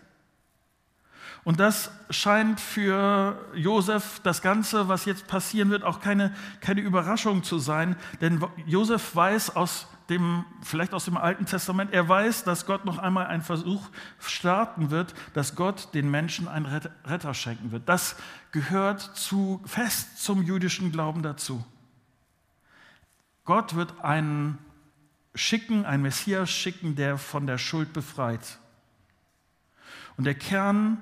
Und 1.46 1.60
das 1.60 1.92
scheint 2.10 2.60
für 2.60 3.40
Josef, 3.54 4.20
das 4.24 4.42
Ganze, 4.42 4.88
was 4.88 5.06
jetzt 5.06 5.28
passieren 5.28 5.70
wird, 5.70 5.84
auch 5.84 6.02
keine, 6.02 6.34
keine 6.60 6.82
Überraschung 6.82 7.44
zu 7.44 7.60
sein, 7.60 7.96
denn 8.20 8.44
Josef 8.66 9.16
weiß 9.16 9.56
aus 9.56 9.88
dem, 10.10 10.44
vielleicht 10.64 10.94
aus 10.94 11.06
dem 11.06 11.18
Alten 11.18 11.46
Testament, 11.46 11.94
er 11.94 12.10
weiß, 12.10 12.46
dass 12.46 12.66
Gott 12.66 12.86
noch 12.86 12.98
einmal 12.98 13.28
einen 13.28 13.44
Versuch 13.44 13.90
starten 14.20 14.90
wird, 14.90 15.14
dass 15.36 15.56
Gott 15.56 15.94
den 15.94 16.10
Menschen 16.10 16.48
einen 16.48 16.66
Retter 16.66 17.34
schenken 17.36 17.72
wird. 17.72 17.88
Das 17.88 18.16
gehört 18.52 19.02
zu, 19.02 19.62
fest 19.66 20.24
zum 20.24 20.42
jüdischen 20.42 20.92
Glauben 20.92 21.22
dazu. 21.22 21.64
Gott 23.46 23.76
wird 23.76 24.04
einen 24.04 24.58
schicken, 25.36 25.86
einen 25.86 26.02
Messias 26.02 26.50
schicken, 26.50 26.96
der 26.96 27.20
von 27.20 27.46
der 27.46 27.60
Schuld 27.60 27.94
befreit. 27.94 28.58
Und 30.18 30.24
der 30.24 30.36
Kern 30.36 31.02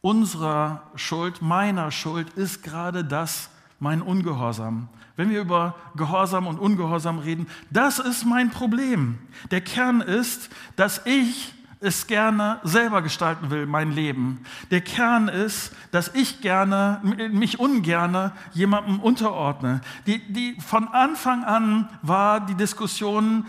unserer 0.00 0.82
Schuld, 0.94 1.42
meiner 1.42 1.90
Schuld, 1.90 2.30
ist 2.30 2.62
gerade 2.62 3.04
das, 3.04 3.50
mein 3.80 4.02
Ungehorsam. 4.02 4.88
Wenn 5.16 5.30
wir 5.30 5.40
über 5.40 5.74
Gehorsam 5.96 6.46
und 6.46 6.58
Ungehorsam 6.58 7.18
reden, 7.18 7.48
das 7.70 7.98
ist 7.98 8.24
mein 8.24 8.50
Problem. 8.50 9.18
Der 9.50 9.60
Kern 9.60 10.00
ist, 10.00 10.50
dass 10.76 11.02
ich 11.06 11.54
es 11.80 12.06
gerne 12.06 12.58
selber 12.64 13.02
gestalten 13.02 13.50
will, 13.50 13.66
mein 13.66 13.92
Leben. 13.92 14.44
Der 14.70 14.80
Kern 14.80 15.28
ist, 15.28 15.72
dass 15.90 16.14
ich 16.14 16.40
gerne, 16.40 17.00
mich 17.32 17.60
ungerne 17.60 18.32
jemandem 18.52 19.00
unterordne. 19.00 19.80
Die, 20.06 20.20
die, 20.32 20.56
von 20.60 20.88
Anfang 20.88 21.44
an 21.44 21.88
war 22.02 22.44
die 22.44 22.54
Diskussion 22.54 23.46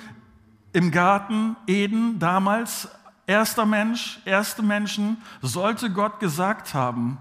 im 0.73 0.91
Garten 0.91 1.55
Eden 1.65 2.19
damals, 2.19 2.89
erster 3.29 3.67
Mensch, 3.67 4.19
erste 4.25 4.63
Menschen, 4.63 5.17
sollte 5.41 5.91
Gott 5.91 6.19
gesagt 6.19 6.73
haben, 6.73 7.19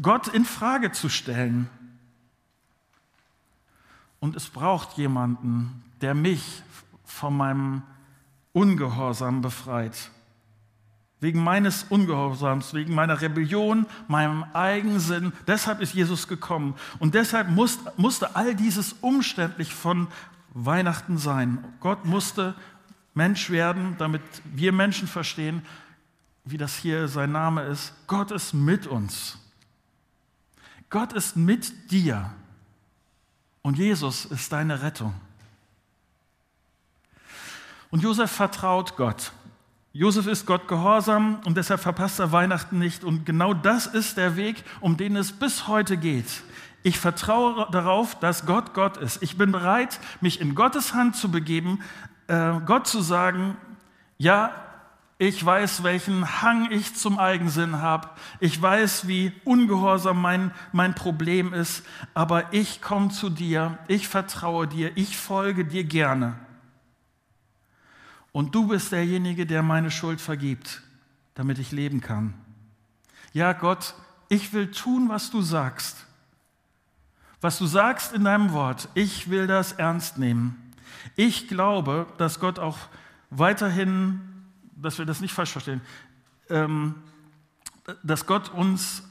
Gott 0.00 0.28
in 0.28 0.44
Frage 0.44 0.92
zu 0.92 1.08
stellen. 1.08 1.68
Und 4.20 4.36
es 4.36 4.48
braucht 4.48 4.96
jemanden, 4.96 5.82
der 6.00 6.14
mich 6.14 6.62
von 7.04 7.36
meinem 7.36 7.82
Ungehorsam 8.52 9.42
befreit. 9.42 10.10
Wegen 11.18 11.42
meines 11.42 11.84
Ungehorsams, 11.84 12.72
wegen 12.72 12.94
meiner 12.94 13.20
Rebellion, 13.20 13.86
meinem 14.06 14.44
Eigensinn. 14.52 15.32
Deshalb 15.48 15.80
ist 15.80 15.94
Jesus 15.94 16.28
gekommen. 16.28 16.76
Und 17.00 17.14
deshalb 17.14 17.48
musste 17.50 18.36
all 18.36 18.54
dieses 18.54 18.92
umständlich 19.00 19.74
von 19.74 20.06
Weihnachten 20.54 21.18
sein. 21.18 21.64
Gott 21.80 22.04
musste 22.04 22.54
Mensch 23.16 23.48
werden, 23.48 23.96
damit 23.98 24.22
wir 24.44 24.72
Menschen 24.72 25.08
verstehen, 25.08 25.62
wie 26.44 26.58
das 26.58 26.76
hier 26.76 27.08
sein 27.08 27.32
Name 27.32 27.62
ist. 27.62 27.94
Gott 28.06 28.30
ist 28.30 28.52
mit 28.52 28.86
uns. 28.86 29.38
Gott 30.90 31.14
ist 31.14 31.34
mit 31.34 31.90
dir. 31.90 32.30
Und 33.62 33.78
Jesus 33.78 34.26
ist 34.26 34.52
deine 34.52 34.82
Rettung. 34.82 35.14
Und 37.90 38.02
Josef 38.02 38.30
vertraut 38.30 38.96
Gott. 38.96 39.32
Josef 39.94 40.26
ist 40.26 40.44
Gott 40.44 40.68
gehorsam 40.68 41.40
und 41.46 41.56
deshalb 41.56 41.80
verpasst 41.80 42.20
er 42.20 42.32
Weihnachten 42.32 42.78
nicht. 42.78 43.02
Und 43.02 43.24
genau 43.24 43.54
das 43.54 43.86
ist 43.86 44.18
der 44.18 44.36
Weg, 44.36 44.62
um 44.80 44.98
den 44.98 45.16
es 45.16 45.32
bis 45.32 45.66
heute 45.68 45.96
geht. 45.96 46.42
Ich 46.82 46.98
vertraue 46.98 47.66
darauf, 47.72 48.20
dass 48.20 48.44
Gott 48.44 48.74
Gott 48.74 48.98
ist. 48.98 49.22
Ich 49.22 49.38
bin 49.38 49.52
bereit, 49.52 49.98
mich 50.20 50.40
in 50.40 50.54
Gottes 50.54 50.92
Hand 50.92 51.16
zu 51.16 51.30
begeben, 51.30 51.80
äh, 52.28 52.60
Gott 52.64 52.86
zu 52.86 53.00
sagen, 53.00 53.56
ja, 54.18 54.52
ich 55.18 55.44
weiß, 55.44 55.82
welchen 55.82 56.42
Hang 56.42 56.70
ich 56.70 56.94
zum 56.94 57.18
Eigensinn 57.18 57.80
habe. 57.80 58.10
Ich 58.38 58.60
weiß, 58.60 59.08
wie 59.08 59.32
ungehorsam 59.44 60.20
mein, 60.20 60.52
mein 60.72 60.94
Problem 60.94 61.54
ist. 61.54 61.84
Aber 62.12 62.52
ich 62.52 62.82
komme 62.82 63.08
zu 63.08 63.30
dir. 63.30 63.78
Ich 63.88 64.08
vertraue 64.08 64.66
dir. 64.66 64.94
Ich 64.96 65.16
folge 65.16 65.64
dir 65.64 65.84
gerne. 65.84 66.34
Und 68.32 68.54
du 68.54 68.68
bist 68.68 68.92
derjenige, 68.92 69.46
der 69.46 69.62
meine 69.62 69.90
Schuld 69.90 70.20
vergibt, 70.20 70.82
damit 71.34 71.58
ich 71.58 71.72
leben 71.72 72.02
kann. 72.02 72.34
Ja, 73.32 73.54
Gott, 73.54 73.94
ich 74.28 74.52
will 74.52 74.70
tun, 74.70 75.08
was 75.08 75.30
du 75.30 75.40
sagst. 75.40 76.06
Was 77.40 77.56
du 77.56 77.64
sagst 77.66 78.12
in 78.12 78.24
deinem 78.24 78.52
Wort, 78.52 78.90
ich 78.92 79.30
will 79.30 79.46
das 79.46 79.72
ernst 79.72 80.18
nehmen. 80.18 80.65
Ich 81.16 81.48
glaube, 81.48 82.06
dass 82.18 82.40
Gott 82.40 82.58
auch 82.58 82.78
weiterhin 83.30 84.36
dass 84.76 84.98
wir 84.98 85.06
das 85.06 85.20
nicht 85.20 85.32
falsch 85.32 85.50
verstehen, 85.50 85.80
ähm, 86.50 86.94
dass 88.02 88.26
Gott 88.26 88.50
uns, 88.50 89.02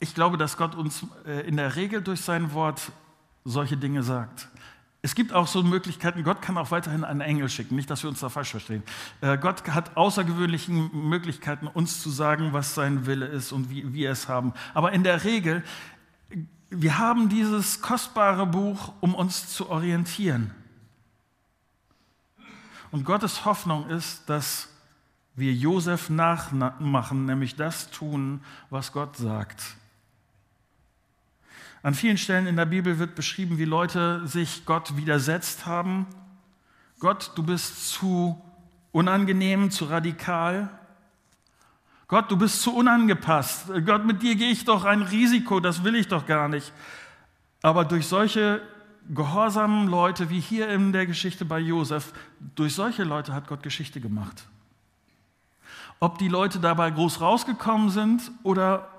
ich 0.00 0.14
glaube, 0.14 0.36
dass 0.36 0.56
Gott 0.56 0.74
uns 0.74 1.06
äh, 1.24 1.46
in 1.46 1.56
der 1.56 1.76
Regel 1.76 2.02
durch 2.02 2.20
sein 2.20 2.52
Wort 2.52 2.92
solche 3.44 3.76
Dinge 3.76 4.02
sagt. 4.02 4.48
Es 5.04 5.16
gibt 5.16 5.32
auch 5.32 5.48
so 5.48 5.64
Möglichkeiten, 5.64 6.22
Gott 6.22 6.42
kann 6.42 6.56
auch 6.56 6.70
weiterhin 6.70 7.02
einen 7.02 7.20
Engel 7.20 7.48
schicken, 7.48 7.74
nicht, 7.74 7.90
dass 7.90 8.04
wir 8.04 8.10
uns 8.10 8.20
da 8.20 8.28
falsch 8.28 8.50
verstehen. 8.50 8.84
Äh, 9.20 9.36
Gott 9.36 9.66
hat 9.68 9.96
außergewöhnliche 9.96 10.70
Möglichkeiten, 10.70 11.66
uns 11.66 12.00
zu 12.00 12.10
sagen, 12.10 12.52
was 12.52 12.74
sein 12.74 13.06
Wille 13.06 13.26
ist 13.26 13.50
und 13.52 13.68
wie 13.68 13.92
wir 13.92 14.10
es 14.10 14.28
haben. 14.28 14.52
Aber 14.74 14.92
in 14.92 15.02
der 15.02 15.24
Regel, 15.24 15.64
wir 16.74 16.98
haben 16.98 17.28
dieses 17.28 17.82
kostbare 17.82 18.46
Buch, 18.46 18.94
um 19.00 19.14
uns 19.14 19.52
zu 19.54 19.68
orientieren. 19.68 20.52
Und 22.90 23.04
Gottes 23.04 23.44
Hoffnung 23.44 23.88
ist, 23.90 24.28
dass 24.28 24.68
wir 25.34 25.52
Josef 25.52 26.08
nachmachen, 26.08 27.26
nämlich 27.26 27.56
das 27.56 27.90
tun, 27.90 28.42
was 28.70 28.92
Gott 28.92 29.16
sagt. 29.16 29.76
An 31.82 31.94
vielen 31.94 32.16
Stellen 32.16 32.46
in 32.46 32.56
der 32.56 32.66
Bibel 32.66 32.98
wird 32.98 33.14
beschrieben, 33.14 33.58
wie 33.58 33.64
Leute 33.64 34.26
sich 34.26 34.64
Gott 34.64 34.96
widersetzt 34.96 35.66
haben. 35.66 36.06
Gott, 37.00 37.32
du 37.34 37.42
bist 37.42 37.90
zu 37.90 38.40
unangenehm, 38.92 39.70
zu 39.70 39.86
radikal. 39.86 40.70
Gott, 42.12 42.30
du 42.30 42.36
bist 42.36 42.60
zu 42.60 42.76
unangepasst. 42.76 43.72
Gott, 43.86 44.04
mit 44.04 44.20
dir 44.20 44.34
gehe 44.34 44.50
ich 44.50 44.66
doch 44.66 44.84
ein 44.84 45.00
Risiko, 45.00 45.60
das 45.60 45.82
will 45.82 45.94
ich 45.94 46.08
doch 46.08 46.26
gar 46.26 46.46
nicht. 46.46 46.70
Aber 47.62 47.86
durch 47.86 48.06
solche 48.06 48.60
gehorsamen 49.08 49.88
Leute, 49.88 50.28
wie 50.28 50.38
hier 50.38 50.68
in 50.68 50.92
der 50.92 51.06
Geschichte 51.06 51.46
bei 51.46 51.58
Josef, 51.58 52.12
durch 52.54 52.74
solche 52.74 53.04
Leute 53.04 53.32
hat 53.32 53.48
Gott 53.48 53.62
Geschichte 53.62 53.98
gemacht. 53.98 54.46
Ob 56.00 56.18
die 56.18 56.28
Leute 56.28 56.60
dabei 56.60 56.90
groß 56.90 57.22
rausgekommen 57.22 57.88
sind 57.88 58.30
oder 58.42 58.90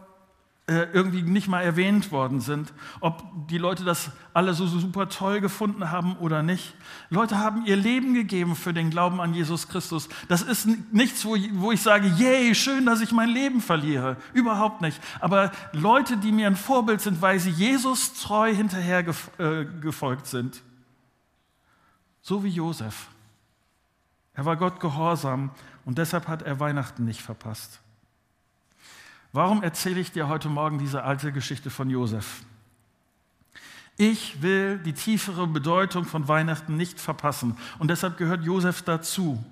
irgendwie 0.66 1.24
nicht 1.24 1.50
mal 1.50 1.62
erwähnt 1.62 2.14
worden 2.14 2.40
sind, 2.40 2.74
ob 3.02 3.50
die 3.50 3.58
Leute 3.58 3.84
das 3.84 4.12
alle 4.34 4.54
so, 4.54 4.66
super 4.66 5.10
toll 5.10 5.42
gefunden 5.42 5.92
haben 5.92 6.16
oder 6.18 6.42
nicht. 6.42 6.74
Leute 7.10 7.38
haben 7.38 7.66
ihr 7.66 7.76
Leben 7.76 8.14
gegeben 8.14 8.56
für 8.56 8.74
den 8.74 8.90
Glauben 8.90 9.20
an 9.20 9.34
Jesus 9.34 9.68
Christus. 9.68 10.08
Das 10.30 10.42
ist 10.42 10.68
nichts, 10.94 11.26
wo 11.26 11.36
ich, 11.36 11.50
wo 11.54 11.74
ich 11.74 11.82
sage, 11.82 12.08
yay, 12.18 12.56
schön, 12.56 12.86
dass 12.86 13.02
ich 13.02 13.12
mein 13.12 13.28
Leben 13.28 13.60
verliere. 13.60 14.16
Überhaupt 14.34 14.80
nicht. 14.80 15.02
Aber 15.20 15.52
Leute, 15.74 16.16
die 16.16 16.32
mir 16.32 16.48
ein 16.48 16.56
Vorbild 16.56 17.02
sind, 17.02 17.22
weil 17.22 17.40
sie 17.40 17.52
Jesus 17.52 18.14
treu 18.14 18.56
hinterher 18.56 19.06
äh, 19.40 19.66
gefolgt 19.82 20.28
sind. 20.28 20.62
So 22.22 22.46
wie 22.46 22.50
Josef. 22.50 23.08
Er 24.34 24.46
war 24.46 24.56
Gott 24.56 24.80
gehorsam 24.80 25.52
und 25.84 25.98
deshalb 25.98 26.30
hat 26.30 26.42
er 26.42 26.62
Weihnachten 26.62 27.04
nicht 27.04 27.22
verpasst. 27.22 27.83
Warum 29.36 29.64
erzähle 29.64 30.00
ich 30.00 30.12
dir 30.12 30.28
heute 30.28 30.48
Morgen 30.48 30.78
diese 30.78 31.04
alte 31.04 31.32
Geschichte 31.32 31.72
von 31.72 31.90
Josef? 31.90 32.44
Ich 33.98 34.44
will 34.44 34.78
die 34.78 34.94
tiefere 34.94 35.48
Bedeutung 35.48 36.06
von 36.06 36.28
Weihnachten 36.28 36.78
nicht 36.78 37.02
verpassen 37.02 37.58
und 37.80 37.90
deshalb 37.90 38.18
gehört 38.18 38.44
Josef 38.44 38.84
dazu. 38.84 39.44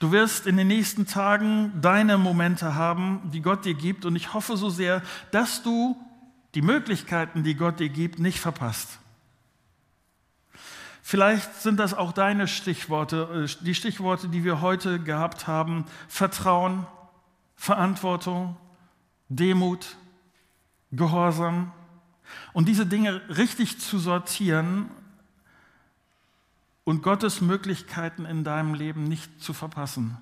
Du 0.00 0.10
wirst 0.10 0.48
in 0.48 0.56
den 0.56 0.66
nächsten 0.66 1.06
Tagen 1.06 1.72
deine 1.80 2.18
Momente 2.18 2.74
haben, 2.74 3.30
die 3.32 3.42
Gott 3.42 3.64
dir 3.64 3.74
gibt 3.74 4.04
und 4.04 4.16
ich 4.16 4.34
hoffe 4.34 4.56
so 4.56 4.70
sehr, 4.70 5.02
dass 5.30 5.62
du 5.62 5.96
die 6.56 6.62
Möglichkeiten, 6.62 7.44
die 7.44 7.54
Gott 7.54 7.78
dir 7.78 7.88
gibt, 7.88 8.18
nicht 8.18 8.40
verpasst. 8.40 8.98
Vielleicht 11.00 11.62
sind 11.62 11.78
das 11.78 11.94
auch 11.94 12.10
deine 12.10 12.48
Stichworte, 12.48 13.46
äh, 13.48 13.64
die 13.64 13.74
Stichworte, 13.76 14.28
die 14.28 14.42
wir 14.42 14.60
heute 14.60 14.98
gehabt 14.98 15.46
haben. 15.46 15.84
Vertrauen, 16.08 16.86
Verantwortung, 17.58 18.56
Demut, 19.28 19.96
Gehorsam. 20.92 21.72
Und 22.52 22.68
diese 22.68 22.86
Dinge 22.86 23.20
richtig 23.36 23.80
zu 23.80 23.98
sortieren 23.98 24.88
und 26.84 27.02
Gottes 27.02 27.40
Möglichkeiten 27.40 28.24
in 28.24 28.44
deinem 28.44 28.74
Leben 28.74 29.04
nicht 29.04 29.42
zu 29.42 29.52
verpassen. 29.52 30.16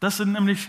Das 0.00 0.16
sind 0.16 0.32
nämlich, 0.32 0.68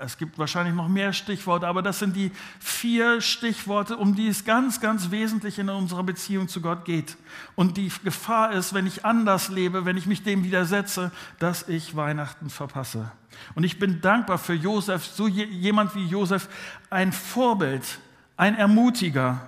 es 0.00 0.16
gibt 0.16 0.38
wahrscheinlich 0.38 0.74
noch 0.74 0.88
mehr 0.88 1.12
Stichworte, 1.12 1.66
aber 1.66 1.82
das 1.82 1.98
sind 1.98 2.16
die 2.16 2.32
vier 2.60 3.20
Stichworte, 3.20 3.96
um 3.98 4.14
die 4.14 4.28
es 4.28 4.44
ganz, 4.44 4.80
ganz 4.80 5.10
wesentlich 5.10 5.58
in 5.58 5.68
unserer 5.68 6.02
Beziehung 6.02 6.48
zu 6.48 6.62
Gott 6.62 6.86
geht. 6.86 7.18
Und 7.56 7.76
die 7.76 7.92
Gefahr 8.04 8.52
ist, 8.52 8.72
wenn 8.72 8.86
ich 8.86 9.04
anders 9.04 9.50
lebe, 9.50 9.84
wenn 9.84 9.98
ich 9.98 10.06
mich 10.06 10.22
dem 10.22 10.44
widersetze, 10.44 11.12
dass 11.38 11.68
ich 11.68 11.94
Weihnachten 11.94 12.48
verpasse. 12.48 13.12
Und 13.54 13.64
ich 13.64 13.78
bin 13.78 14.00
dankbar 14.00 14.38
für 14.38 14.54
Josef, 14.54 15.04
so 15.04 15.28
jemand 15.28 15.94
wie 15.94 16.06
Josef, 16.06 16.48
ein 16.88 17.12
Vorbild, 17.12 17.98
ein 18.38 18.56
Ermutiger. 18.56 19.46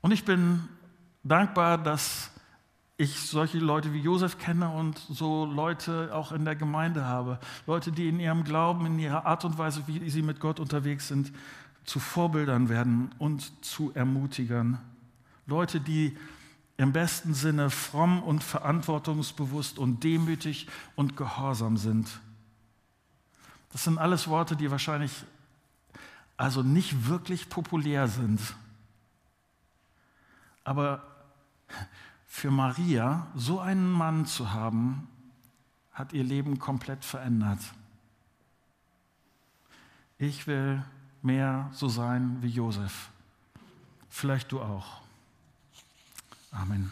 Und 0.00 0.10
ich 0.10 0.24
bin 0.24 0.68
dankbar, 1.22 1.76
dass 1.76 2.31
ich 2.96 3.18
solche 3.20 3.58
Leute 3.58 3.92
wie 3.92 4.00
Josef 4.00 4.38
kenne 4.38 4.70
und 4.70 4.98
so 4.98 5.44
Leute 5.44 6.14
auch 6.14 6.32
in 6.32 6.44
der 6.44 6.56
Gemeinde 6.56 7.04
habe. 7.04 7.38
Leute, 7.66 7.90
die 7.90 8.08
in 8.08 8.20
ihrem 8.20 8.44
Glauben, 8.44 8.86
in 8.86 8.98
ihrer 8.98 9.26
Art 9.26 9.44
und 9.44 9.58
Weise, 9.58 9.82
wie 9.86 10.08
sie 10.10 10.22
mit 10.22 10.40
Gott 10.40 10.60
unterwegs 10.60 11.08
sind, 11.08 11.32
zu 11.84 11.98
Vorbildern 11.98 12.68
werden 12.68 13.10
und 13.18 13.64
zu 13.64 13.92
Ermutigern. 13.94 14.78
Leute, 15.46 15.80
die 15.80 16.16
im 16.76 16.92
besten 16.92 17.34
Sinne 17.34 17.70
fromm 17.70 18.22
und 18.22 18.42
verantwortungsbewusst 18.42 19.78
und 19.78 20.04
demütig 20.04 20.68
und 20.94 21.16
gehorsam 21.16 21.76
sind. 21.76 22.20
Das 23.72 23.84
sind 23.84 23.98
alles 23.98 24.28
Worte, 24.28 24.56
die 24.56 24.70
wahrscheinlich 24.70 25.12
also 26.36 26.62
nicht 26.62 27.08
wirklich 27.08 27.48
populär 27.48 28.08
sind. 28.08 28.40
Aber 30.64 31.02
für 32.32 32.50
Maria, 32.50 33.26
so 33.34 33.60
einen 33.60 33.92
Mann 33.92 34.24
zu 34.24 34.52
haben, 34.52 35.06
hat 35.92 36.14
ihr 36.14 36.24
Leben 36.24 36.58
komplett 36.58 37.04
verändert. 37.04 37.60
Ich 40.16 40.46
will 40.46 40.82
mehr 41.20 41.68
so 41.74 41.88
sein 41.88 42.38
wie 42.40 42.48
Josef. 42.48 43.10
Vielleicht 44.08 44.50
du 44.50 44.62
auch. 44.62 45.02
Amen. 46.50 46.90